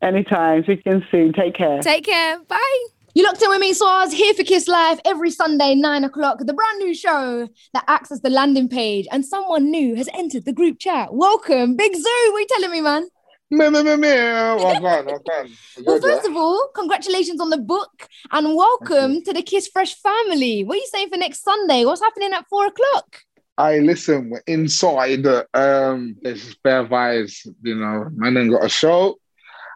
[0.00, 0.64] Anytime.
[0.64, 1.32] See you soon.
[1.32, 1.80] Take care.
[1.80, 2.38] Take care.
[2.40, 2.86] Bye.
[3.14, 6.38] You locked in with me, Swaz, here for Kiss Live every Sunday, 9 o'clock.
[6.38, 10.46] The brand new show that acts as the landing page, and someone new has entered
[10.46, 11.12] the group chat.
[11.12, 12.02] Welcome, Big Zuu.
[12.02, 13.08] What are you telling me, man?
[13.52, 14.08] Me, me, me, me.
[14.08, 15.50] Well done, well done.
[15.84, 20.64] Well, first of all, congratulations on the book and welcome to the Kiss Fresh family.
[20.64, 21.84] What are you saying for next Sunday?
[21.84, 23.18] What's happening at four o'clock?
[23.58, 25.26] I listen, we're inside.
[25.52, 28.08] Um, there's just bare vibes, you know.
[28.14, 29.18] Man, then got a show,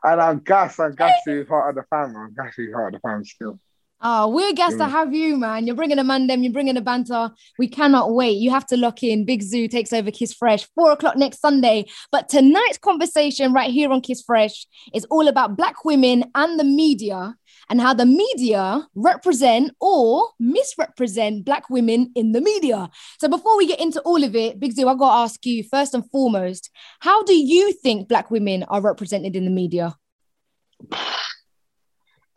[0.03, 0.81] and I'm gas.
[0.81, 2.17] I'm gas to part of the family.
[2.17, 3.61] I'm gas to part of the family still.
[4.03, 4.91] Oh, we're gassed to Mm.
[4.91, 5.67] have you, man.
[5.67, 7.31] You're bringing a mandem, you're bringing a banter.
[7.59, 8.37] We cannot wait.
[8.37, 9.25] You have to lock in.
[9.25, 11.87] Big Zuu takes over Kiss Fresh, four o'clock next Sunday.
[12.13, 16.65] But tonight's conversation right here on Kiss Fresh is all about Black women and the
[16.65, 17.35] media
[17.71, 22.91] and how the media represent or misrepresent Black women in the media.
[23.19, 25.65] So before we get into all of it, Big Zuu, I've got to ask you
[25.65, 29.95] first and foremost, how do you think Black women are represented in the media?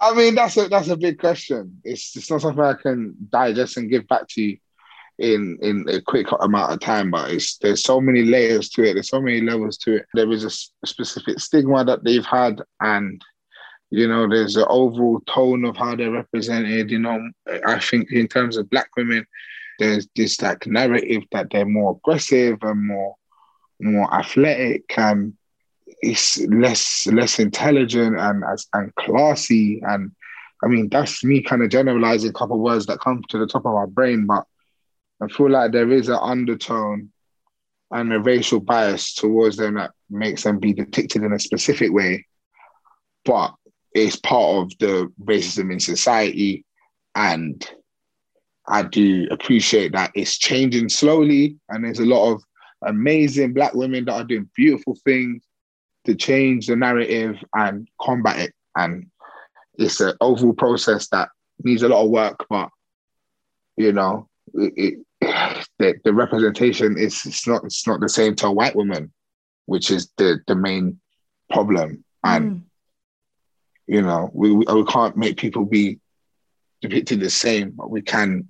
[0.02, 1.82] I mean, that's a that's a big question.
[1.84, 4.58] It's it's not something I can digest and give back to you
[5.18, 7.12] in in a quick amount of time.
[7.12, 8.94] But it's there's so many layers to it.
[8.94, 10.06] There's so many levels to it.
[10.14, 13.22] There is a specific stigma that they've had, and
[13.92, 16.92] you know, there's an overall tone of how they're represented.
[16.92, 17.30] You know,
[17.66, 19.26] I think in terms of black women,
[19.80, 23.16] there's this like narrative that they're more aggressive and more
[23.82, 25.34] more athletic and
[26.02, 29.82] it's less less intelligent and and classy.
[29.84, 30.12] And
[30.64, 33.48] I mean that's me kind of generalizing a couple of words that come to the
[33.48, 34.46] top of my brain, but
[35.22, 37.12] I feel like there is an undertone
[37.92, 42.26] and a racial bias towards them that makes them be depicted in a specific way,
[43.26, 43.54] but
[43.94, 46.64] it's part of the racism in society.
[47.16, 47.68] And
[48.68, 51.58] I do appreciate that it's changing slowly.
[51.70, 52.44] And there's a lot of
[52.86, 55.44] amazing black women that are doing beautiful things
[56.10, 58.54] to change the narrative and combat it.
[58.76, 59.12] And
[59.76, 61.30] it's an overall process that
[61.63, 62.69] needs a lot of work, but
[63.78, 68.48] you know, it, it, the, the representation is it's not it's not the same to
[68.48, 69.13] a white woman,
[69.67, 71.00] which is the the main
[71.52, 72.04] problem.
[72.24, 72.62] And mm.
[73.86, 76.00] you know, we, we we can't make people be
[76.82, 78.50] depicted the same, but we can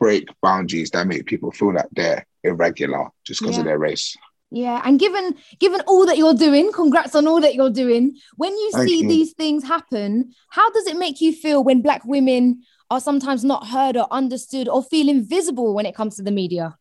[0.00, 4.16] break boundaries that make people feel like they're irregular just because of their race.
[4.50, 8.16] Yeah, and given given all that you're doing, congrats on all that you're doing.
[8.36, 9.08] When you Thank see you.
[9.08, 13.66] these things happen, how does it make you feel when black women are sometimes not
[13.66, 16.76] heard or understood or feel invisible when it comes to the media?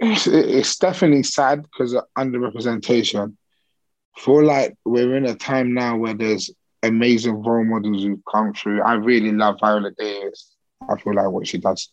[0.00, 3.36] it's, it's definitely sad because of underrepresentation.
[4.16, 6.50] Feel like we're in a time now where there's
[6.82, 8.82] amazing role models who've come through.
[8.82, 10.54] I really love Viola Davis.
[10.88, 11.90] I feel like what she does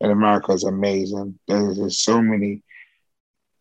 [0.00, 1.38] in America is amazing.
[1.46, 2.62] There's, there's so many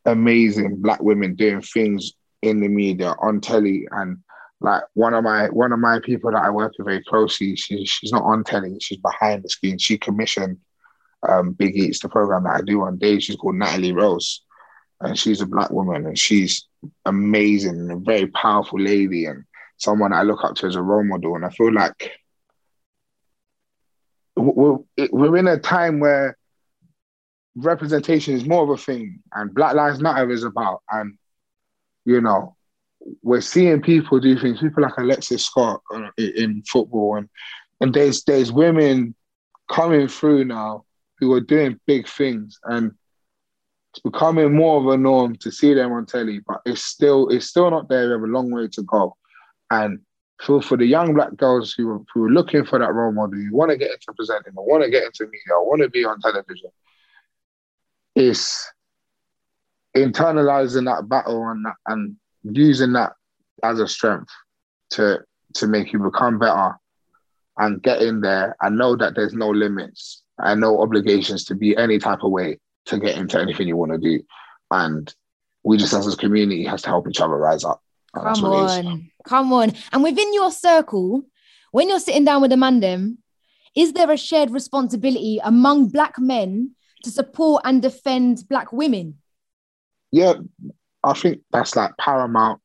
[0.05, 4.17] amazing black women doing things in the media on telly and
[4.61, 7.83] like one of my one of my people that I work with very closely, she,
[7.85, 9.79] she's not on telly, she's behind the screen.
[9.79, 10.59] She commissioned
[11.27, 13.23] um, Big Eats, the program that I do on Dave.
[13.23, 14.41] She's called Natalie Rose,
[14.99, 16.67] and she's a black woman, and she's
[17.05, 19.45] amazing and a very powerful lady, and
[19.77, 21.35] someone I look up to as a role model.
[21.35, 22.11] And I feel like
[24.35, 24.77] we're,
[25.11, 26.37] we're in a time where
[27.55, 31.17] representation is more of a thing, and Black Lives Matter is about, and
[32.05, 32.55] you know,
[33.21, 34.59] we're seeing people do things.
[34.59, 37.29] People like Alexis Scott uh, in- football, and
[37.79, 39.15] and there's there's women
[39.69, 40.85] coming through now
[41.19, 42.91] who are doing big things, and
[43.93, 46.41] it's becoming more of a norm to see them on telly.
[46.45, 48.07] But it's still it's still not there.
[48.07, 49.15] We have a long way to go,
[49.69, 49.99] and
[50.41, 53.39] for for the young black girls who are, who are looking for that role model,
[53.39, 55.89] who want to get into presenting, or want to get into media, or want to
[55.89, 56.71] be on television,
[58.15, 58.65] is
[59.95, 63.13] internalizing that battle and and using that
[63.63, 64.31] as a strength
[64.89, 65.19] to
[65.53, 66.75] to make you become better
[67.57, 71.75] and get in there and know that there's no limits and no obligations to be
[71.77, 74.23] any type of way to get into anything you want to do.
[74.71, 75.13] And
[75.63, 77.81] we just as a community has to help each other rise up.
[78.13, 78.85] And Come what it is.
[78.85, 79.73] on, come on.
[79.91, 81.23] And within your circle,
[81.71, 83.17] when you're sitting down with a mandem,
[83.75, 89.17] is there a shared responsibility among black men to support and defend black women?
[90.11, 90.33] yeah,
[91.03, 92.61] I think that's like paramount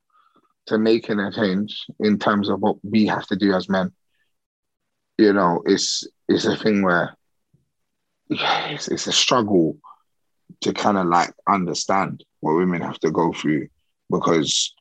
[0.66, 3.92] to making a change in terms of what we have to do as men.
[5.16, 7.16] You know, it's it's a thing where
[8.29, 9.79] it's, it's a struggle
[10.62, 13.68] to kind of like understand what women have to go through
[14.11, 14.75] because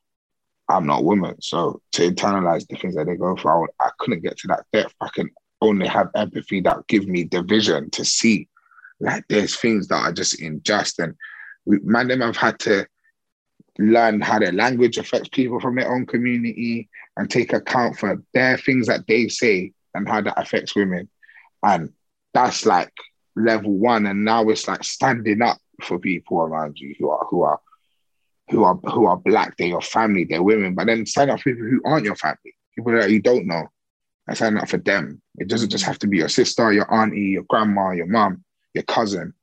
[0.68, 1.40] I'm not a woman.
[1.42, 4.66] So to internalize the things that they go through, I, I couldn't get to that
[4.74, 4.96] depth.
[5.00, 5.30] I can
[5.62, 8.50] only have empathy that give me the vision to see
[9.00, 11.16] like there's things that are just unjust and
[11.66, 12.88] we, man them have had to
[13.78, 18.58] learn how their language affects people from their own community and take account for their
[18.58, 21.10] things that they say and how that affects women.
[21.64, 21.92] And
[22.34, 22.94] that's like
[23.36, 24.06] level one.
[24.06, 27.60] And now it's like standing up for people around you who are who are
[28.50, 31.52] who are who are black, they're your family, they're women, but then stand up for
[31.52, 33.68] people who aren't your family, people that you don't know,
[34.28, 35.22] and stand up for them.
[35.38, 38.45] It doesn't just have to be your sister, your auntie, your grandma, your mom,
[38.76, 39.34] your cousin.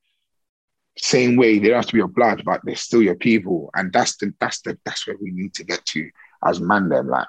[0.99, 3.71] Same way, they don't have to be your blood, but they're still your people.
[3.75, 6.11] And that's the that's the that's where we need to get to
[6.45, 7.09] as man them.
[7.09, 7.29] Like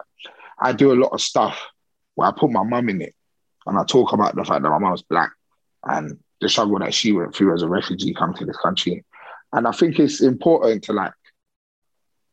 [0.59, 1.59] I do a lot of stuff
[2.15, 3.15] where I put my mum in it
[3.65, 5.31] and I talk about the fact that my mum's black
[5.83, 9.05] and the struggle that she went through as a refugee come to this country.
[9.53, 11.13] And I think it's important to like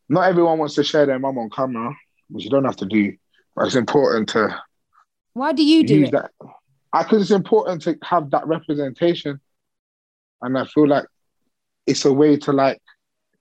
[0.09, 1.95] not everyone wants to share their mum on camera,
[2.29, 3.17] which you don't have to do,
[3.55, 4.61] but it's important to.
[5.35, 6.11] Why do you do it?
[6.11, 6.33] that?
[6.93, 9.41] Because it's important to have that representation,
[10.43, 11.07] and I feel like
[11.87, 12.81] it's a way to like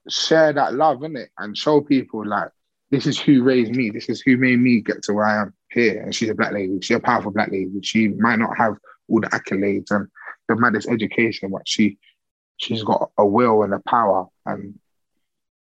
[0.09, 2.49] share that love, is it, and show people like
[2.91, 5.53] this is who raised me, this is who made me get to where I am
[5.71, 7.69] here, and she's a black lady, she's a powerful black lady.
[7.83, 8.75] She might not have
[9.07, 10.07] all the accolades and
[10.47, 11.97] the maddest education, but she
[12.57, 14.79] she's got a will and a power, and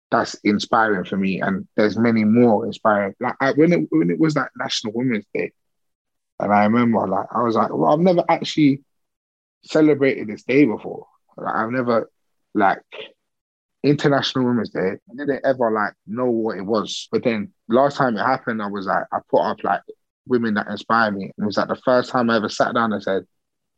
[0.10, 1.42] that's inspiring for me.
[1.42, 3.16] And there's many more inspiring.
[3.20, 5.52] Like I, when it when it was that National Women's Day,
[6.40, 8.82] and I remember like I was like, well, I've never actually
[9.64, 11.08] celebrated this day before.
[11.38, 12.10] Like, I've never
[12.54, 12.84] like
[13.84, 14.80] International Women's Day.
[15.10, 17.08] I didn't ever like know what it was.
[17.12, 19.82] But then last time it happened, I was like, I put up like
[20.28, 21.24] women that inspire me.
[21.24, 23.26] And it was like the first time I ever sat down and said,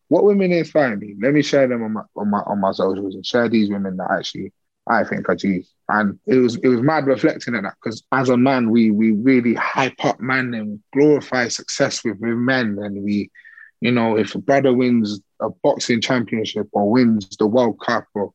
[0.07, 1.15] what women inspire me?
[1.21, 3.97] Let me share them on my on my on my socials and share these women
[3.97, 4.51] that actually
[4.87, 5.71] I think are G's.
[5.87, 9.11] And it was it was mad reflecting on that because as a man, we we
[9.11, 12.79] really hype up man and glorify success with, with men.
[12.81, 13.29] And we,
[13.81, 18.33] you know, if a brother wins a boxing championship or wins the World Cup or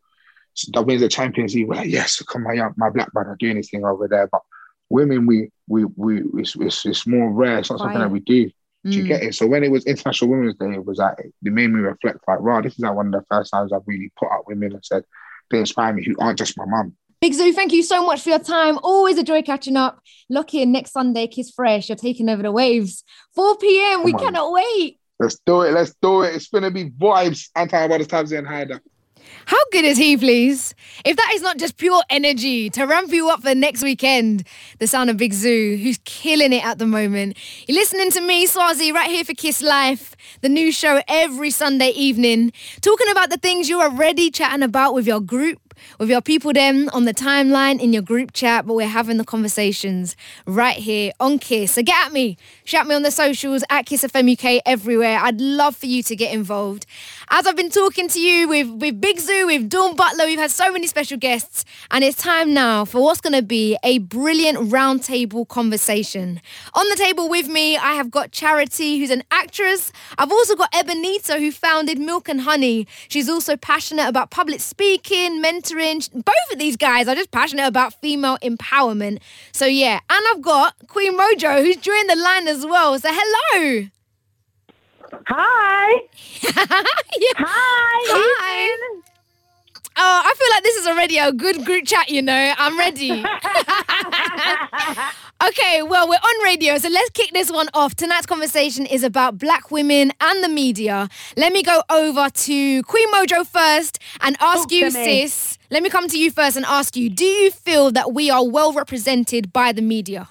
[0.72, 3.70] that wins the Champions League, we're like, yes, come my my black brother doing this
[3.70, 4.28] thing over there.
[4.28, 4.42] But
[4.88, 7.58] women, we we we it's, it's, it's more rare.
[7.58, 8.50] It's not something that we do.
[8.84, 9.08] Do you Mm.
[9.08, 9.34] get it?
[9.34, 12.40] So when it was International Women's Day, it was like it made me reflect like,
[12.40, 14.84] wow, this is like one of the first times I've really put up women and
[14.84, 15.04] said
[15.50, 16.94] they inspire me who aren't just my mum.
[17.20, 18.78] Big Zuu, thank you so much for your time.
[18.82, 19.98] Always a joy catching up.
[20.28, 21.88] Lock in next Sunday, Kiss Fresh.
[21.88, 23.02] You're taking over the waves.
[23.34, 24.04] 4 p.m.
[24.04, 24.26] We Come on.
[24.26, 24.98] cannot wait.
[25.18, 25.72] Let's do it.
[25.72, 26.34] Let's do it.
[26.34, 27.48] It's gonna be vibes.
[27.54, 28.80] Anti-Abbas Tabs and Hyder.
[29.46, 30.74] How good is he, please?
[31.04, 34.46] If that is not just pure energy to ramp you up for next weekend,
[34.78, 37.36] the sound of Big Zuu, who's killing it at the moment.
[37.66, 41.90] You're listening to me, Swarzy, right here for Kiss Life, the new show every Sunday
[41.90, 45.58] evening, talking about the things you're already chatting about with your group,
[45.98, 49.24] with your people then on the timeline in your group chat, but we're having the
[49.24, 51.72] conversations right here on Kiss.
[51.72, 55.18] So get at me, shout me on the socials at Kiss FM UK everywhere.
[55.20, 56.86] I'd love for you to get involved.
[57.36, 60.52] As I've been talking to you with, with Big Zuu, with Dawn Butler, we've had
[60.52, 64.70] so many special guests, and it's time now for what's going to be a brilliant
[64.70, 66.40] roundtable conversation.
[66.74, 69.90] On the table with me, I have got Charity, who's an actress.
[70.16, 72.86] I've also got Ebinehita, who founded Milk and Honey.
[73.08, 76.08] She's also passionate about public speaking, mentoring.
[76.12, 79.18] Both of these guys are just passionate about female empowerment.
[79.50, 82.96] So, yeah, and I've got Queen Mojo, who's joined the line as well.
[83.00, 83.88] So, hello.
[85.26, 86.00] Hi.
[86.42, 88.00] Hi.
[88.06, 89.00] Hi.
[89.96, 92.52] Oh, I feel like this is already a good group chat, you know.
[92.58, 93.12] I'm ready.
[95.46, 97.94] okay, well, we're on radio, so let's kick this one off.
[97.94, 101.08] Tonight's conversation is about black women and the media.
[101.36, 105.58] Let me go over to Queen Mojo first and ask Talk you, sis.
[105.70, 108.44] Let me come to you first and ask you Do you feel that we are
[108.46, 110.28] well represented by the media?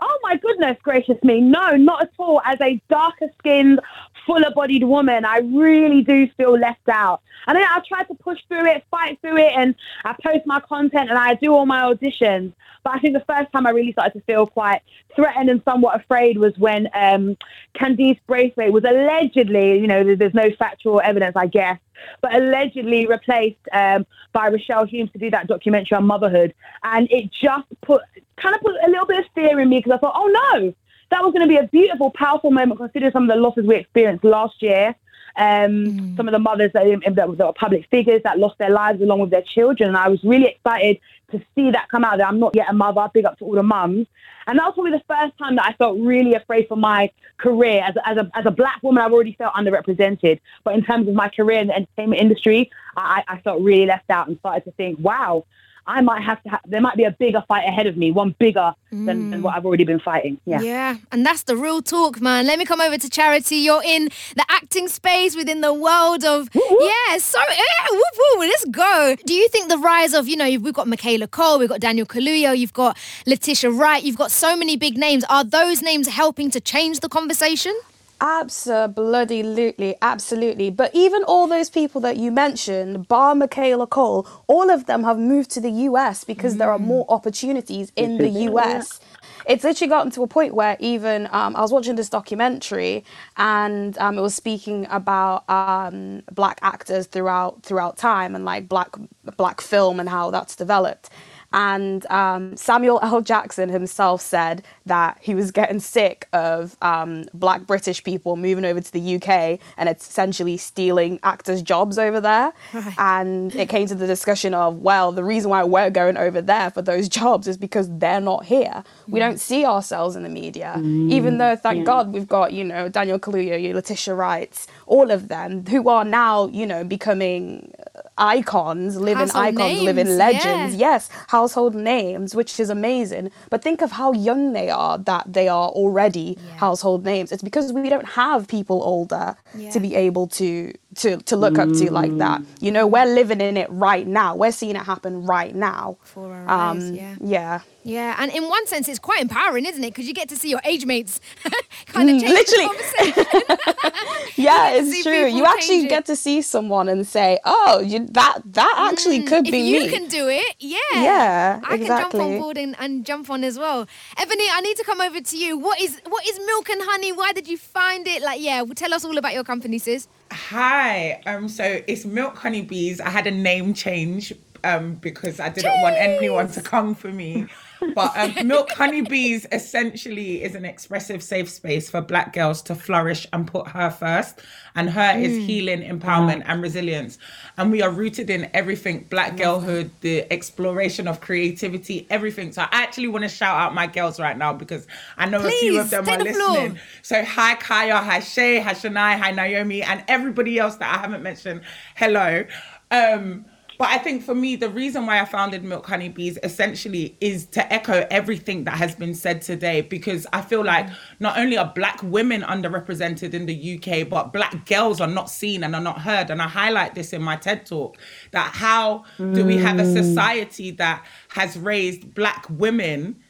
[0.00, 1.40] Oh my goodness gracious me.
[1.40, 2.42] No, not at all.
[2.44, 3.80] As a darker skinned,
[4.26, 7.22] fuller bodied woman, I really do feel left out.
[7.46, 10.60] And then I try to push through it, fight through it, and I post my
[10.60, 12.52] content and I do all my auditions.
[12.82, 14.80] But I think the first time I really started to feel quite
[15.14, 17.36] threatened and somewhat afraid was when um,
[17.74, 21.78] Candice Braithwaite was allegedly, you know, there's no factual evidence, I guess,
[22.20, 26.54] but allegedly replaced um, by Rochelle Humes to do that documentary on motherhood.
[26.84, 28.02] And it just put
[28.36, 30.74] kind of put a little bit of fear in me because I thought, oh no,
[31.10, 33.76] that was going to be a beautiful, powerful moment considering some of the losses we
[33.76, 34.94] experienced last year.
[35.38, 39.20] Um, Some of the mothers that, that were public figures that lost their lives along
[39.20, 39.88] with their children.
[39.90, 40.98] And I was really excited
[41.30, 42.26] to see that come out there.
[42.26, 43.06] I'm not yet a mother.
[43.12, 44.06] Big up to all the mums.
[44.46, 47.82] And that was probably the first time that I felt really afraid for my career.
[47.84, 50.40] As a, as a, as a black woman, I've already felt underrepresented.
[50.64, 54.08] But in terms of my career in the entertainment industry, I, I felt really left
[54.08, 55.44] out and started to think, wow,
[55.86, 56.48] I might have to.
[56.50, 59.42] Ha- there might be a bigger fight ahead of me, one bigger than, than mm.
[59.42, 60.38] what I've already been fighting.
[60.44, 60.60] Yeah.
[60.60, 62.46] Yeah, and that's the real talk, man.
[62.46, 63.56] Let me come over to Charity.
[63.56, 67.18] You're in the acting space within the world of yeah.
[67.18, 69.16] So yeah, whoop, whoop, let's go.
[69.24, 72.06] Do you think the rise of you know we've got Michaela Coel, we've got Daniel
[72.06, 75.24] Kaluuya, you've got Letitia Wright, you've got so many big names.
[75.28, 77.74] Are those names helping to change the conversation?
[78.20, 80.70] Absolutely, absolutely.
[80.70, 85.18] But even all those people that you mentioned, bar Michaela Coel, all of them have
[85.18, 89.00] moved to the US because there are more opportunities in the US.
[89.46, 93.04] It's literally gotten to a point where even um, I was watching this documentary
[93.36, 98.96] and um, it was speaking about um, black actors throughout throughout time and like black
[99.36, 101.10] black film and how that's developed.
[101.56, 103.22] And um, Samuel L.
[103.22, 108.80] Jackson himself said that he was getting sick of um, black British people moving over
[108.80, 112.54] to the UK and it's essentially stealing actors' jobs over there.
[112.98, 116.70] And it came to the discussion of, well, the reason why we're going over there
[116.70, 118.84] for those jobs is because they're not here.
[119.10, 121.84] We don't see ourselves in the media, even though, thank yeah.
[121.84, 126.04] God, we've got, you know, Daniel Kaluuya, you Letitia Wright, all of them who are
[126.04, 127.72] now, you know, becoming
[128.18, 130.74] icons, living Household icons, living names, legends.
[130.74, 130.92] yeah.
[130.92, 133.30] Yes, household names, which is amazing.
[133.50, 137.32] But think of how young they are that they are already household names.
[137.32, 139.70] It's because we don't have people older Yeah.
[139.70, 142.40] to be able to to to look up to like that.
[142.60, 144.34] You know, we're living in it right now.
[144.34, 145.98] We're seeing it happen right now.
[146.02, 147.14] For our eyes, Um, yeah.
[147.20, 147.60] yeah.
[147.86, 149.90] Yeah, and in one sense, it's quite empowering, isn't it?
[149.90, 151.20] Because you get to see your age mates
[151.86, 152.50] kind of Mm, change literally.
[152.50, 153.24] the conversation.
[154.36, 155.26] Yeah, get to see it's true.
[155.26, 155.88] You actually it.
[155.88, 159.62] get to see someone and say, "Oh, you, that that actually could Mm, if be
[159.62, 160.78] you me." can do it, yeah.
[160.92, 163.86] Yeah, I can jump on board and, and jump on as well.
[164.18, 165.58] Ebony, I need to come over to you.
[165.58, 167.12] What is what is milk and honey?
[167.12, 168.22] Why did you find it?
[168.22, 170.08] Like, yeah, well, tell us all about your company, sis.
[170.32, 171.22] Hi.
[171.26, 171.48] Um.
[171.48, 173.00] So it's Milk Honey Bees.
[173.00, 174.32] I had a name change
[174.64, 177.48] um because I didn't want anyone to come for me.
[177.94, 183.26] But um, Milk Honeybees essentially is an expressive safe space for Black girls to flourish
[183.32, 184.40] and put her first.
[184.74, 187.18] And her is healing, empowerment, and resilience.
[187.56, 192.52] And we are rooted in everything Black girlhood, the exploration of creativity, everything.
[192.52, 195.50] So I actually want to shout out my girls right now because I know a
[195.50, 196.50] few of them are the floor.
[196.50, 196.78] listening.
[197.02, 201.22] So hi Kaya, hi Shay, hi Shania, hi Naomi, and everybody else that I haven't
[201.22, 201.62] mentioned.
[201.94, 202.44] Hello.
[202.90, 203.46] Um,
[203.78, 207.46] but I think for me, the reason why I founded Milk Honey Bees essentially is
[207.46, 210.88] to echo everything that has been said today, because I feel like
[211.20, 215.64] not only are Black women underrepresented in the UK, but Black girls are not seen
[215.64, 216.30] and are not heard.
[216.30, 217.98] And I highlight this in my TED talk
[218.32, 219.92] that how do we have a mm.
[219.92, 223.20] society that has raised Black women?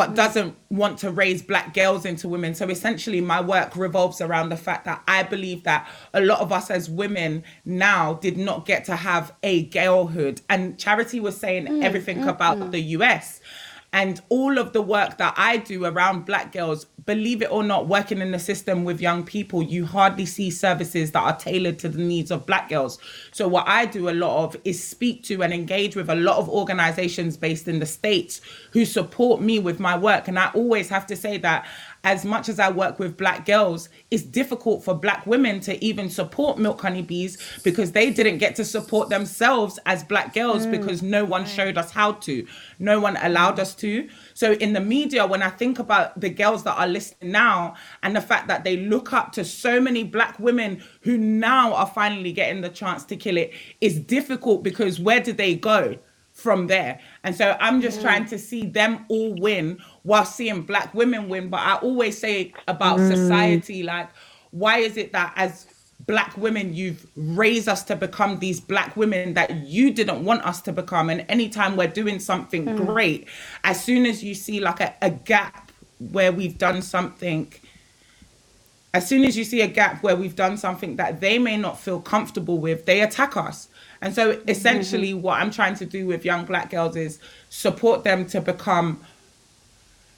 [0.00, 2.54] But doesn't want to raise black girls into women.
[2.54, 6.50] So essentially, my work revolves around the fact that I believe that a lot of
[6.52, 10.40] us as women now did not get to have a girlhood.
[10.48, 12.70] And Charity was saying mm, everything mm, about mm.
[12.70, 13.39] the US.
[13.92, 17.88] And all of the work that I do around black girls, believe it or not,
[17.88, 21.88] working in the system with young people, you hardly see services that are tailored to
[21.88, 22.98] the needs of black girls.
[23.32, 26.36] So, what I do a lot of is speak to and engage with a lot
[26.36, 28.40] of organizations based in the States
[28.72, 30.28] who support me with my work.
[30.28, 31.66] And I always have to say that
[32.02, 36.08] as much as I work with black girls, it's difficult for black women to even
[36.08, 40.70] support Milk Honeybees because they didn't get to support themselves as black girls mm.
[40.70, 42.46] because no one showed us how to.
[42.78, 43.60] No one allowed mm.
[43.60, 44.08] us to.
[44.32, 48.16] So in the media, when I think about the girls that are listening now and
[48.16, 52.32] the fact that they look up to so many black women who now are finally
[52.32, 55.98] getting the chance to kill it, it's difficult because where did they go?
[56.40, 57.00] from there.
[57.22, 58.02] And so I'm just mm.
[58.02, 61.48] trying to see them all win while seeing black women win.
[61.48, 63.14] But I always say about mm.
[63.14, 64.08] society, like,
[64.50, 65.66] why is it that as
[66.06, 70.60] black women, you've raised us to become these black women that you didn't want us
[70.62, 71.10] to become?
[71.10, 72.86] And anytime we're doing something mm.
[72.86, 73.28] great,
[73.64, 77.52] as soon as you see like a, a gap where we've done something
[78.92, 81.78] as soon as you see a gap where we've done something that they may not
[81.78, 83.68] feel comfortable with, they attack us.
[84.00, 85.22] And so essentially mm-hmm.
[85.22, 87.20] what I'm trying to do with young black girls is
[87.50, 89.00] support them to become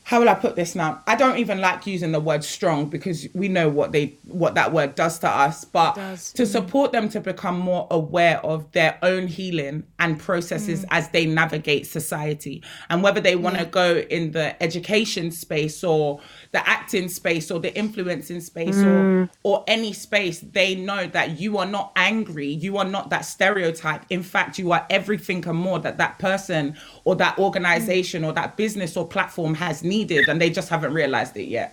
[0.04, 1.00] how will I put this now?
[1.06, 4.72] I don't even like using the word strong because we know what they what that
[4.72, 5.64] word does to us.
[5.64, 5.94] But
[6.34, 10.88] to support them to become more aware of their own healing and processes Mm.
[10.90, 13.68] as they navigate society and whether they want to Yeah.
[13.70, 19.28] go in the education space or the acting space or the influencing space Mm.
[19.44, 23.24] or or any space, they know that you are not angry, you are not that
[23.24, 24.02] stereotype.
[24.10, 26.74] In fact, you are everything and more that that person
[27.04, 31.36] or that organization or that business or platform has needed, and they just haven't realized
[31.36, 31.70] it yet.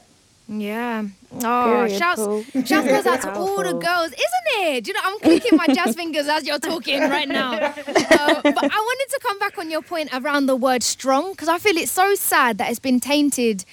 [0.52, 1.06] Yeah.
[1.44, 2.44] Oh, Period, shouts, Paul.
[2.66, 4.84] shouts goes out to all the girls, isn't it?
[4.84, 7.52] Do you know, I'm clicking my jazz fingers as you're talking right now.
[8.20, 11.48] Uh, but I wanted to come back on your point around the word strong because
[11.48, 13.64] I feel it's so sad that it's been tainted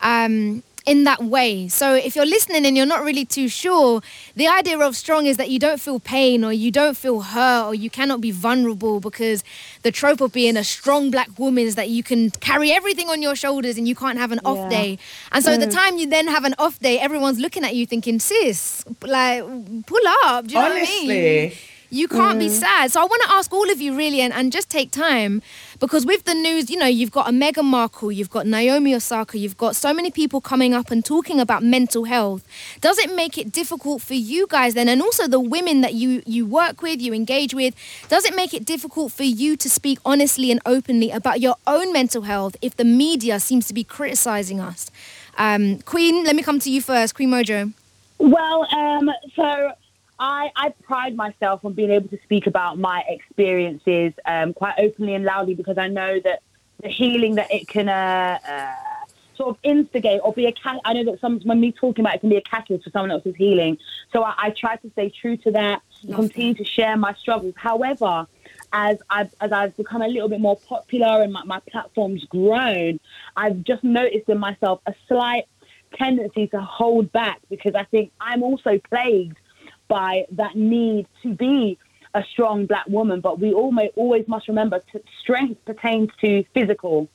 [0.00, 1.66] um, in that way.
[1.68, 4.00] So if you're listening and you're not really too sure,
[4.36, 7.66] the idea of strong is that you don't feel pain or you don't feel hurt
[7.66, 9.42] or you cannot be vulnerable because
[9.82, 13.20] the trope of being a strong black woman is that you can carry everything on
[13.20, 14.68] your shoulders and you can't have an off Yeah.
[14.68, 14.98] day.
[15.32, 15.72] And so the Mm.
[15.72, 19.42] time you then have an off day, everyone's looking at you thinking, sis, like,
[19.86, 20.46] pull up.
[20.46, 21.52] Do you know what I mean?
[21.90, 21.98] Honestly.
[21.98, 22.50] You can't be Mm.
[22.60, 22.92] sad.
[22.92, 25.42] So I want to ask all of you really and, and just take time
[25.78, 29.38] because with the news, you know, you've got a Meghan Markle, you've got Naomi Osaka,
[29.38, 32.42] you've got so many people coming up and talking about mental health.
[32.80, 36.22] Does it make it difficult for you guys then and also the women that you
[36.26, 37.74] you work with, you engage with,
[38.08, 41.92] does it make it difficult for you to speak honestly and openly about your own
[41.92, 44.90] mental health if the media seems to be criticizing us?
[45.38, 47.14] Um, Queen, let me come to you first.
[47.14, 47.72] Queen Mojo.
[48.18, 49.72] Well, um, so
[50.18, 55.14] I, I pride myself on being able to speak about my experiences um, quite openly
[55.14, 56.42] and loudly because I know that
[56.82, 58.74] the healing that it can uh, uh,
[59.36, 60.80] sort of instigate or be a cat.
[60.84, 63.10] I know that some when me talking about it can be a catalyst for someone
[63.10, 63.78] else's healing.
[64.12, 67.54] So I, I try to stay true to that and continue to share my struggles.
[67.56, 68.26] However,
[68.72, 73.00] as I've as I've become a little bit more popular and my, my platform's grown,
[73.36, 75.44] I've just noticed in myself a slight
[75.94, 79.38] tendency to hold back because I think I'm also plagued
[79.88, 81.78] by that need to be
[82.14, 83.20] a strong black woman.
[83.20, 87.08] But we all may, always must remember to, strength pertains to physical,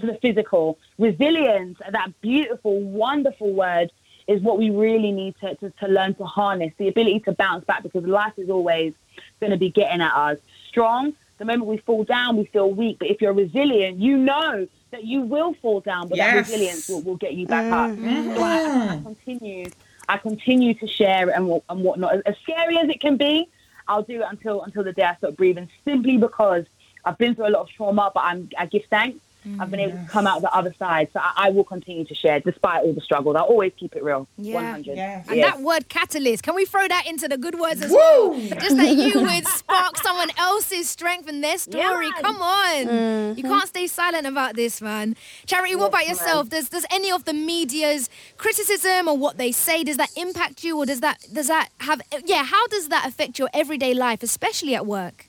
[0.00, 0.78] to the physical.
[0.98, 3.90] Resilience, that beautiful, wonderful word,
[4.26, 7.64] is what we really need to, to, to learn to harness the ability to bounce
[7.64, 8.92] back because life is always
[9.40, 10.38] going to be getting at us.
[10.68, 12.98] Strong, the moment we fall down, we feel weak.
[12.98, 17.00] But if you're resilient, you know that you will fall down, but that resilience will,
[17.02, 17.90] will get you back up.
[17.90, 18.34] Mhm.
[18.34, 19.70] So I, I continue,
[20.08, 22.22] I continue to share it and, and whatnot.
[22.26, 23.48] As scary as it can be,
[23.86, 25.68] I'll do it until until the day I stop breathing.
[25.84, 26.64] Simply because
[27.04, 29.20] I've been through a lot of trauma, but I'm I give thanks.
[29.60, 32.04] I've been able to mm, come out the other side, so I, I will continue
[32.04, 33.36] to share despite all the struggles.
[33.36, 34.28] I'll always keep it real.
[34.36, 34.54] Yeah.
[34.54, 34.98] 100.
[34.98, 38.38] And that word catalyst, can we throw that into the good words as well?
[38.38, 42.10] Just that you would spark someone else's strength and their story.
[42.20, 42.86] Come on.
[42.86, 43.38] Mm-hmm.
[43.38, 45.16] You can't stay silent about this, man.
[45.46, 46.48] Charity, what about yourself?
[46.48, 50.76] Does does any of the media's criticism or what they say, does that impact you
[50.76, 54.74] or does that does that have yeah, how does that affect your everyday life, especially
[54.74, 55.26] at work?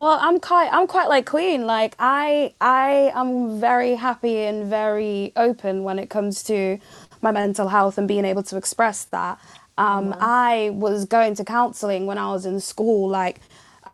[0.00, 1.66] Well, I'm quite I'm quite like Queen.
[1.66, 6.78] Like I I am very happy and very open when it comes to
[7.20, 9.40] my mental health and being able to express that.
[9.76, 13.40] Um, I was going to counselling when I was in school, like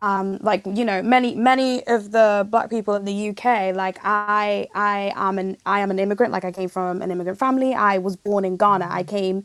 [0.02, 3.74] um, like you know many many of the black people in the UK.
[3.74, 6.32] Like I I am an I am an immigrant.
[6.32, 7.72] Like I came from an immigrant family.
[7.74, 8.88] I was born in Ghana.
[8.90, 9.44] I came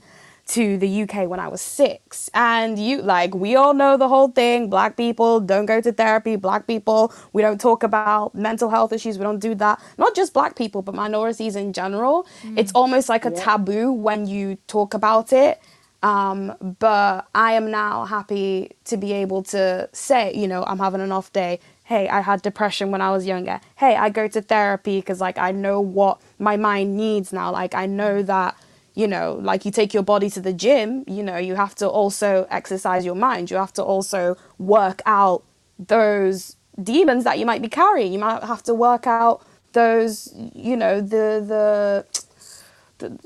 [0.49, 2.29] to the UK when I was six.
[2.33, 4.69] And you, like, we all know the whole thing.
[4.69, 6.35] Black people don't go to therapy.
[6.35, 9.17] Black people, we don't talk about mental health issues.
[9.19, 9.79] We don't do that.
[9.97, 12.25] Not just black people, but minorities in general.
[12.57, 15.61] It's almost like a taboo when you talk about it.
[16.01, 21.01] Um, but I am now happy to be able to say, you know, I'm having
[21.01, 21.59] an off day.
[21.83, 23.59] Hey, I had depression when I was younger.
[23.75, 27.51] Hey, I go to therapy because, like, I know what my mind needs now.
[27.51, 28.55] Like, I know that
[28.99, 31.87] you know, like you take your body to the gym, you know, you have to
[31.87, 33.49] also exercise your mind.
[33.49, 35.43] You have to also work out
[35.77, 38.11] those demons that you might be carrying.
[38.11, 39.41] You might have to work out
[39.71, 42.05] those, you know, the the.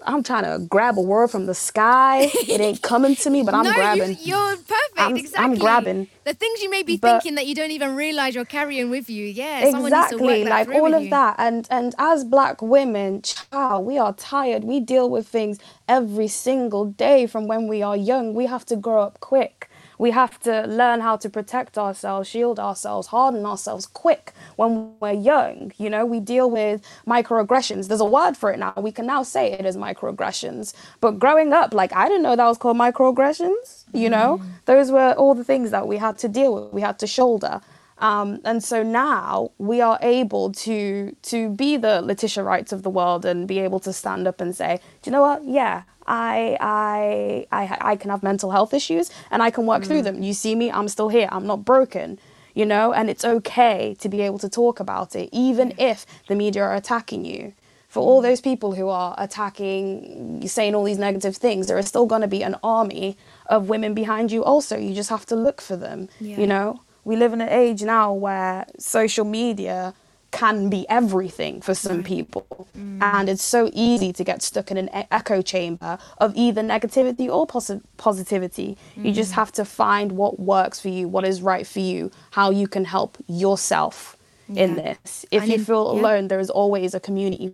[0.05, 2.29] I'm trying to grab a word from the sky.
[2.47, 4.17] It ain't coming to me, but I'm no, grabbing.
[4.21, 4.97] You, are perfect.
[4.97, 6.07] I'm- I'm grabbing.
[6.25, 9.09] The things you may be But- thinking that you don't even realize you're carrying with
[9.09, 9.25] you.
[9.25, 11.09] Yeah, someone needs to exactly like all of you.
[11.09, 16.27] that and and as black women child we are tired we deal with things every
[16.27, 19.69] single day from when we are young we have to grow up quick
[20.03, 25.19] we have to learn how to protect ourselves shield ourselves harden ourselves quick when we're
[25.33, 26.05] young you know?
[26.05, 27.87] We deal with microaggressions.
[27.87, 28.73] There's a word for it now.
[28.77, 30.73] We can now say it as microaggressions.
[30.99, 34.39] But growing up like i didn't know that was called microaggressions you know?
[34.39, 34.45] Mm.
[34.65, 36.73] Those were all the things that we had to deal with.
[36.73, 37.61] We had to shoulder
[37.99, 42.89] Um, and so now we are able to to be the Letitia Wrights of the
[42.89, 45.43] world and be able to stand up and say, do you know what?
[45.45, 50.01] Yeah, I I I I can have mental health issues and I can work through
[50.01, 50.21] them.
[50.21, 51.29] You see me, I'm still here.
[51.31, 52.19] I'm not broken.
[52.55, 56.35] You know, and it's okay to be able to talk about it, even if the
[56.35, 57.53] media are attacking you.
[57.89, 62.05] For all those people who are attacking, saying all these negative things, there is still
[62.05, 63.17] going to be an army
[63.47, 64.43] of women behind you.
[64.43, 66.09] Also, you just have to look for them.
[66.19, 66.39] Yeah.
[66.39, 69.93] You know, we live in an age now where social media
[70.31, 72.67] can be everything for some people.
[73.01, 77.27] And it's so easy to get stuck in an e- echo chamber of either negativity
[77.29, 78.75] or posi- positivity.
[78.95, 79.35] You just Mm.
[79.35, 82.85] have to find what works for you, what is right for you, how you can
[82.85, 84.17] help yourself
[84.49, 84.81] in Yeah.
[85.03, 85.25] this.
[85.29, 86.01] If And you in- feel yeah.
[86.01, 87.53] alone, there is always a community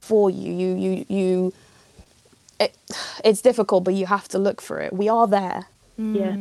[0.00, 0.50] for you.
[0.52, 1.52] You, you, you.
[2.58, 2.74] It,
[3.22, 4.92] it's difficult, but you have to look for it.
[4.94, 5.66] We are there.
[5.98, 6.36] Yeah.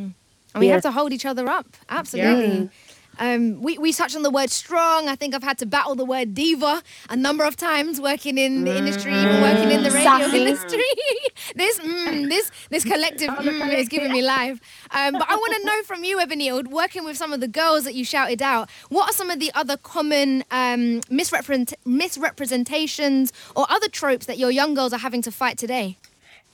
[0.53, 0.73] And we Yeah.
[0.73, 1.67] have to hold each other up.
[1.89, 2.69] Absolutely.
[3.19, 5.07] Um, we, we touched on the word strong.
[5.07, 6.81] I think I've had to battle the word diva
[7.11, 10.45] a number of times working in the industry, even working in the radio Sassy.
[10.45, 10.83] industry.
[11.55, 14.59] this mm, this this collective mm, is giving me life.
[14.89, 17.47] Um, but I want to know from you, Ebony, or working with some of the
[17.47, 23.31] girls that you shouted out, what are some of the other common um, misrepresent- misrepresentations
[23.55, 25.97] or other tropes that your young girls are having to fight today?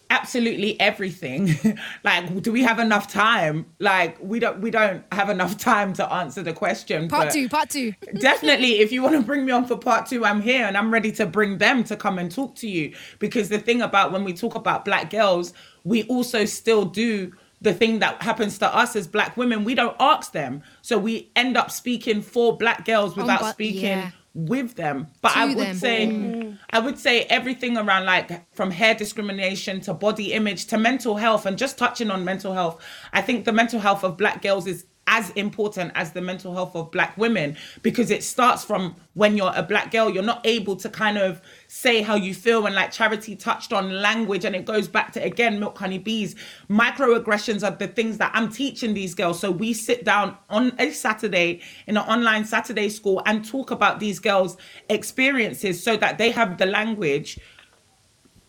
[0.10, 1.56] Absolutely everything.
[2.04, 3.66] Like do we have enough time?
[3.80, 7.70] Like we don't we don't have enough time to answer the question Part two, part
[7.70, 7.94] two.
[8.20, 10.92] definitely if you want to bring me on for part two i'm here and i'm
[10.92, 12.94] ready to bring them to come and talk to you.
[13.20, 15.54] Because the thing about when we talk about black girls
[15.84, 19.66] we also still do the thing that happens to us as black women.
[19.66, 20.64] We don't ask them.
[20.82, 24.12] So we end up speaking for black girls Oh, without but- speaking yeah.
[24.34, 25.76] With them but i would them.
[25.76, 26.58] say Mm.
[26.72, 31.46] I would say everything around like from hair discrimination to body image to mental health
[31.46, 32.84] and just touching on mental health.
[33.12, 36.76] I think the mental health of black girls is as important as the mental health
[36.76, 40.76] of black women because it starts from when you're a black girl you're not able
[40.76, 41.42] to kind of
[41.72, 45.24] say how you feel and like charity touched on language and it goes back to
[45.24, 46.36] again milk honey bees.
[46.68, 49.40] Microaggressions are the things that i'm teaching these girls.
[49.40, 54.00] So we sit down on a saturday in an online saturday school and talk about
[54.00, 54.58] these girls
[54.90, 57.40] experiences so that they have the language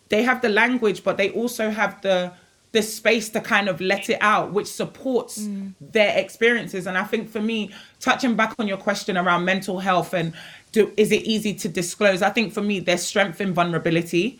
[0.09, 2.33] they have the language but they also have the
[2.71, 5.73] the space to kind of let it out which supports mm.
[5.79, 6.87] their experiences.
[6.87, 7.69] And i think for me
[7.99, 10.33] touching back on your question around mental health and
[10.71, 12.21] do is it easy to disclose?
[12.21, 14.39] I think for me there's strength in vulnerability.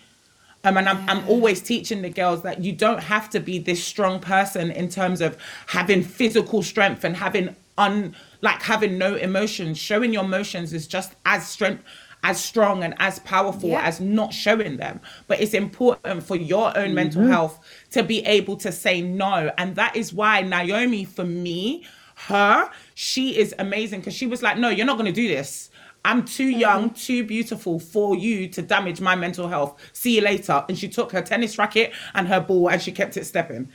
[0.63, 3.84] Um, and I'm, I'm always teaching the girls that you don't have to be this
[3.84, 5.36] strong person in terms of
[5.67, 9.79] having physical strength and having un like having no emotions.
[9.79, 11.84] Showing your emotions is just as strength
[12.23, 13.82] as strong and as powerful Yeah.
[13.82, 14.99] as not showing them.
[15.27, 17.59] But it's important for your own mental health
[17.91, 19.51] to be able to say no.
[19.57, 21.86] And that is why naomi for me
[22.27, 25.70] her she is amazing because she was like no you're not going to do this
[26.03, 26.59] I'm too mm-hmm.
[26.59, 29.79] young, too beautiful for you to damage my mental health.
[29.93, 30.65] See you later.
[30.67, 33.71] And she took her tennis racket and her ball and she kept it stepping.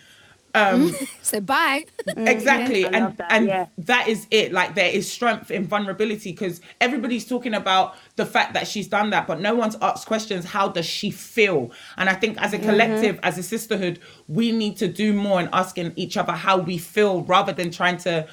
[0.56, 1.84] Um, so bye.
[2.08, 3.66] Mm, exactly I and that, and yeah.
[3.78, 8.54] that is it like there is strength in vulnerability because everybody's talking about the fact
[8.54, 12.14] that she's done that but no one's asked questions how does she feel and i
[12.14, 12.70] think as a mm-hmm.
[12.70, 13.98] collective as a sisterhood
[14.28, 17.98] we need to do more in asking each other how we feel rather than trying
[17.98, 18.26] to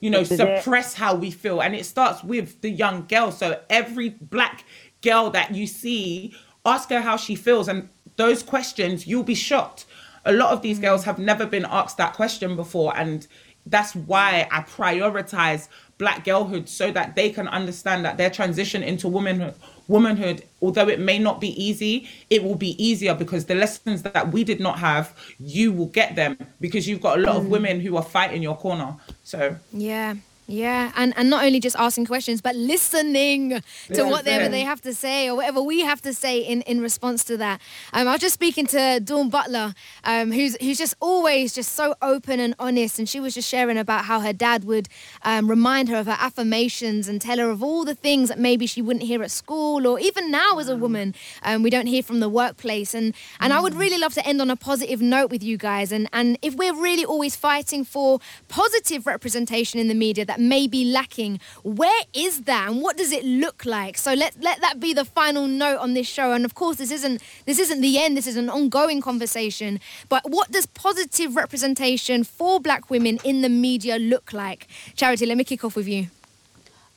[0.00, 0.26] you know it.
[0.26, 1.60] suppress how we feel.
[1.60, 3.30] And it starts with the young girl.
[3.30, 4.64] So every black
[5.02, 6.34] girl that you see
[6.64, 7.68] ask her how she feels.
[7.68, 9.86] And those questions you'll be shocked.
[10.24, 10.82] A lot of these mm.
[10.82, 12.96] girls have never been asked that question before.
[12.96, 13.26] And
[13.66, 15.68] that's why i prioritize
[16.00, 19.54] black girlhood so that they can understand that their transition into womanhood
[19.86, 24.32] womanhood although it may not be easy it will be easier because the lessons that
[24.32, 27.50] we did not have you will get them because you've got a lot of mm.
[27.50, 30.14] women who are fighting your corner so Yeah.
[30.50, 34.48] Yeah, and and not only just asking questions, but listening to Yeah, whatever yeah.
[34.48, 37.60] they have to say or whatever we have to say in, in response to that.
[37.92, 41.94] Um, I was just speaking to Dawn Butler, um, who's who's just always just so
[42.02, 44.88] open and honest, and she was just sharing about how her dad would
[45.22, 48.66] um, remind her of her affirmations and tell her of all the things that maybe
[48.66, 52.02] she wouldn't hear at school or even now as a woman um, we don't hear
[52.02, 52.92] from the workplace.
[52.92, 55.92] And and I would really love to end on a positive note with you guys.
[55.92, 60.66] And and if we're really always fighting for positive representation in the media that may
[60.66, 63.98] be lacking, where is that and what does it look like?
[63.98, 66.32] So let let that be the final note on this show.
[66.32, 68.16] And of course, this isn't this isn't the end.
[68.16, 69.80] This is an ongoing conversation.
[70.08, 74.66] But what does positive representation for Black women in the media look like?
[74.96, 76.08] Charity, let me kick off with you.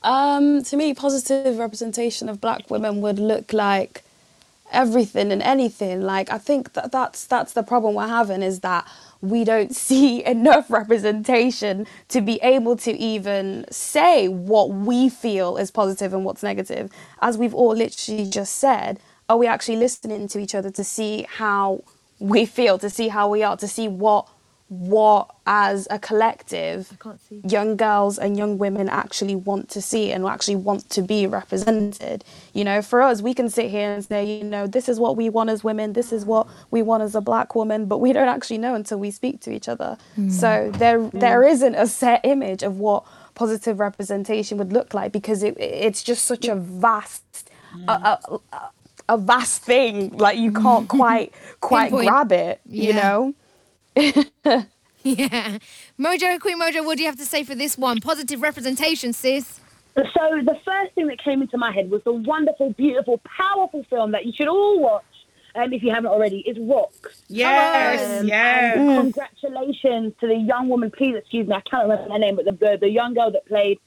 [0.04, 4.04] Um, to me, positive representation of black women would look like
[4.72, 6.02] everything and anything.
[6.02, 8.86] Like I think that that's that's the problem we're having is that
[9.24, 15.72] we don't see enough representation to be able to even say what we feel is
[15.72, 16.92] positive and what's negative.
[17.22, 19.00] As we've all literally just said,
[19.30, 21.84] are we actually listening to each other to see how
[22.20, 24.28] we feel, to see how we are, to see what
[24.70, 26.98] what as a collective
[27.48, 32.24] young girls and young women actually want to see and actually want to be represented.
[32.54, 35.16] You know for us we can sit here and say you know this is what
[35.16, 38.14] we want as women this is what we want as a black woman but we
[38.14, 39.98] don't actually know until we speak to each other.
[40.18, 40.32] Mm.
[40.32, 43.04] so there there isn't a set image of what
[43.36, 47.50] positive representation would look like because it it's just such a vast
[47.88, 48.70] a, a, a-
[49.10, 50.16] a vast thing.
[50.18, 53.02] Like you can't quite quite grab it you Yeah.
[53.02, 53.34] know
[55.04, 55.58] yeah.
[56.00, 58.00] Mojo, Queen Mojo, what do you have to say for this one?
[58.00, 59.60] Positive representation, sis.
[59.96, 60.04] So
[60.44, 64.26] the first thing that came into my head was the wonderful, beautiful, powerful film that
[64.26, 65.04] you should all watch,
[65.56, 67.22] um, if you haven't already, is Rocks.
[67.28, 68.96] Yes, Um, yes.
[68.96, 70.90] congratulations to the young woman.
[70.90, 73.46] Please excuse me, I can't remember her name, but the the, the young girl that
[73.46, 73.80] played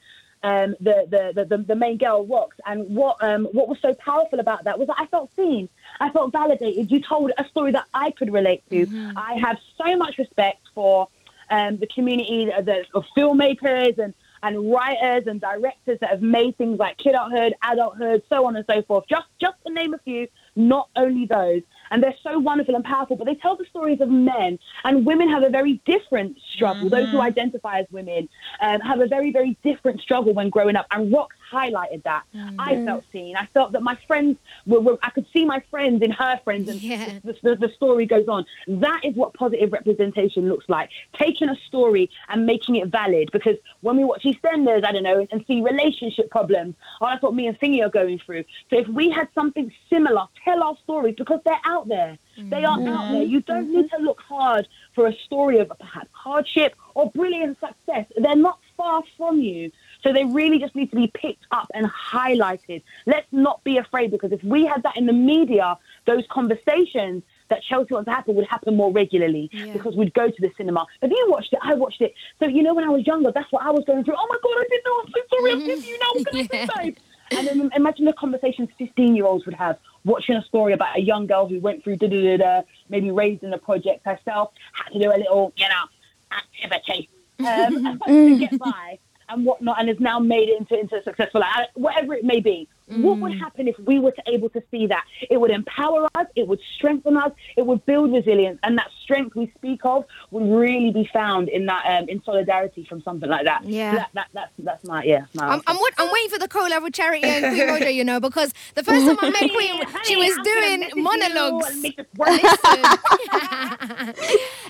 [0.44, 2.57] um, the, the, the the the main girl, Rocks.
[2.66, 5.68] And what um what was so powerful about that was that I felt seen.
[6.01, 6.90] I felt validated.
[6.90, 8.86] You told a story that I could relate to.
[9.16, 11.09] I have so much respect for
[11.51, 16.99] um, the community of filmmakers and, and writers and directors that have made things like
[16.99, 19.05] kidulthood, adulthood, so on and so forth.
[19.09, 21.62] Just just to name a few, not only those.
[21.90, 24.59] And they're so wonderful and powerful, but they tell the stories of men.
[24.84, 26.88] And women have a very different struggle.
[26.88, 28.28] Those who identify as women
[28.61, 30.86] um, have a very, very different struggle when growing up.
[30.90, 32.24] And Rocks highlighted that.
[32.34, 32.57] Mm.
[32.59, 33.36] I felt seen.
[33.36, 36.68] I felt that my friends were, were I could see my friends in her friends,
[36.68, 38.44] and the, the, the story goes on.
[38.66, 40.90] That is what positive representation looks like.
[41.14, 43.30] Taking a story and making it valid.
[43.32, 47.34] Because when we watch EastEnders, I don't know, and see relationship problems, oh, that's what
[47.34, 48.44] me and Thingy are going through.
[48.70, 52.18] So if we had something similar, tell our stories because they're out there.
[52.38, 53.12] They are out mm.
[53.12, 53.22] there.
[53.22, 58.07] You don't need to look hard for a story of perhaps hardship or brilliant success.
[58.16, 59.72] They're not far from you.
[60.07, 62.84] So they really just need to be picked up and highlighted.
[63.07, 67.64] Let's not be afraid because if we had that in the media, those conversations that
[67.64, 70.86] Chelsea wants to happen would happen more regularly because we'd go to the cinema.
[71.02, 72.14] If you watched it, I watched it.
[72.38, 74.14] So you know when I was younger, that's what I was going through.
[74.16, 75.00] Oh my god, I didn't know.
[75.00, 75.52] I'm so sorry.
[75.52, 76.07] I'm with you now.
[76.12, 76.98] What can I do, babe?
[77.32, 81.00] And then imagine the conversations 15 year olds would have watching a story about a
[81.00, 84.52] young girl who went through da da da da, maybe raised in a project herself,
[84.72, 85.84] had to do a little, you know,
[86.30, 87.09] activity
[87.40, 91.43] um, to get by and whatnot, and has now made it into, into a successful
[91.74, 92.68] whatever it may be.
[92.89, 95.05] What would happen if we were to able to see that?
[95.28, 99.34] It would empower us, it would strengthen us, it would build resilience, and that strength
[99.34, 103.45] we speak of would really be found in that um, in solidarity from something like
[103.45, 103.64] that.
[103.64, 103.97] Yeah.
[103.97, 105.26] That, that, that's that's my yeah.
[105.34, 108.55] My I'm, I'm, I'm waiting for the co-level charity and Queen Mojo, you know, because
[108.74, 111.66] the first time I met Queen, she was doing monologues.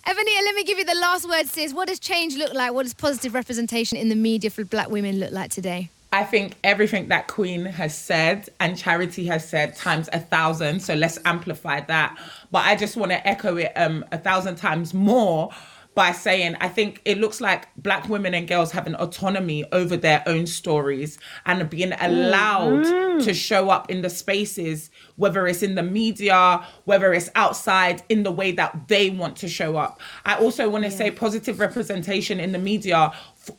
[0.06, 1.74] Ebinehita, let me give you the last word, sis.
[1.74, 2.72] What does change look like?
[2.72, 5.90] What does positive representation in the media for black women look like today?
[6.16, 10.80] I think everything that Queen has said and Charity has said times a thousand.
[10.80, 12.16] So let's amplify that.
[12.50, 15.50] But I just want to echo it um, a thousand times more
[15.94, 19.96] by saying I think it looks like black women and girls have an autonomy over
[19.96, 23.24] their own stories and being allowed Mm.
[23.24, 28.24] to show up in the spaces, whether it's in the media, whether it's outside, in
[28.24, 30.00] the way that they want to show up.
[30.26, 33.12] I also want to say positive representation in the media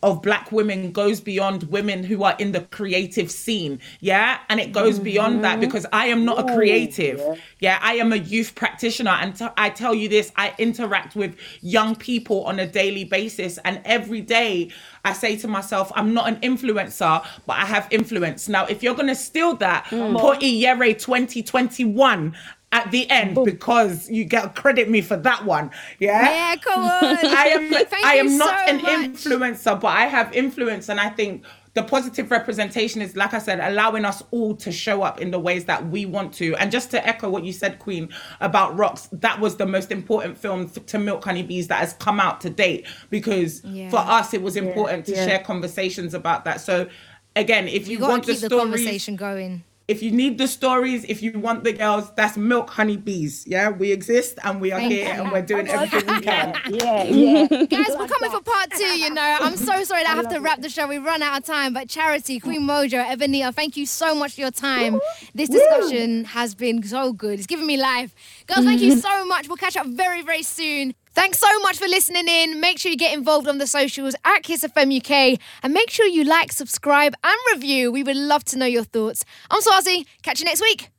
[0.03, 3.79] of black women goes beyond women who are in the creative scene.
[3.99, 4.39] Yeah.
[4.49, 5.61] And it goes beyond that mm-hmm.
[5.61, 7.21] because I am not a creative.
[7.59, 7.79] Yeah.
[7.81, 9.11] I am a youth practitioner.
[9.11, 13.57] And t- I tell you this I interact with young people on a daily basis.
[13.59, 14.71] And every day
[15.05, 18.49] I say to myself, I'm not an influencer, but I have influence.
[18.49, 20.19] Now, if you're going to steal that, mm.
[20.19, 22.35] put Iyere 2021
[22.71, 25.71] at the end because you get credit me for that one.
[25.99, 26.21] Yeah.
[26.29, 26.89] Yeah, come on.
[27.25, 27.73] I am
[28.05, 29.11] I am not so an much.
[29.11, 31.45] influencer, but I have influence and I think
[31.75, 35.39] the positive representation is like I said allowing us all to show up in the
[35.39, 36.55] ways that we want to.
[36.57, 38.09] And just to echo what you said Queen
[38.41, 42.41] about Rocks, that was the most important film to Milk Honeybees that has come out
[42.41, 43.89] to date because Yeah.
[43.89, 45.25] for us it was Yeah, important to yeah.
[45.25, 46.59] share conversations about that.
[46.61, 46.87] So
[47.35, 49.63] again, if you, You want to keep the the conversation going.
[49.87, 53.45] If you need the stories, if you want the girls, that's Milk Honey Bees.
[53.47, 55.21] Yeah, we exist and we are Thank here you.
[55.21, 56.59] and we're doing everything we can.
[56.69, 57.47] Yeah, yeah.
[57.47, 59.37] Guys, we're coming for part two, you know.
[59.39, 60.87] I'm so sorry that I have to wrap the show.
[60.89, 61.73] We run out of time.
[61.73, 64.99] But Charity, Queen Mojo, Ebinehita, thank you so much for your time.
[65.33, 67.39] This discussion has been so good.
[67.39, 68.13] It's given me life.
[68.45, 69.47] Girls, thank you so much.
[69.47, 70.95] We'll catch up very, very soon.
[71.17, 72.59] Thanks so much for listening in.
[72.59, 76.23] Make sure you get involved on the socials at Kiss UK and make sure you
[76.23, 77.91] like, subscribe, and review.
[77.91, 79.25] We would love to know your thoughts.
[79.49, 80.05] I'm Swarzy.
[80.21, 80.91] Catch you next week.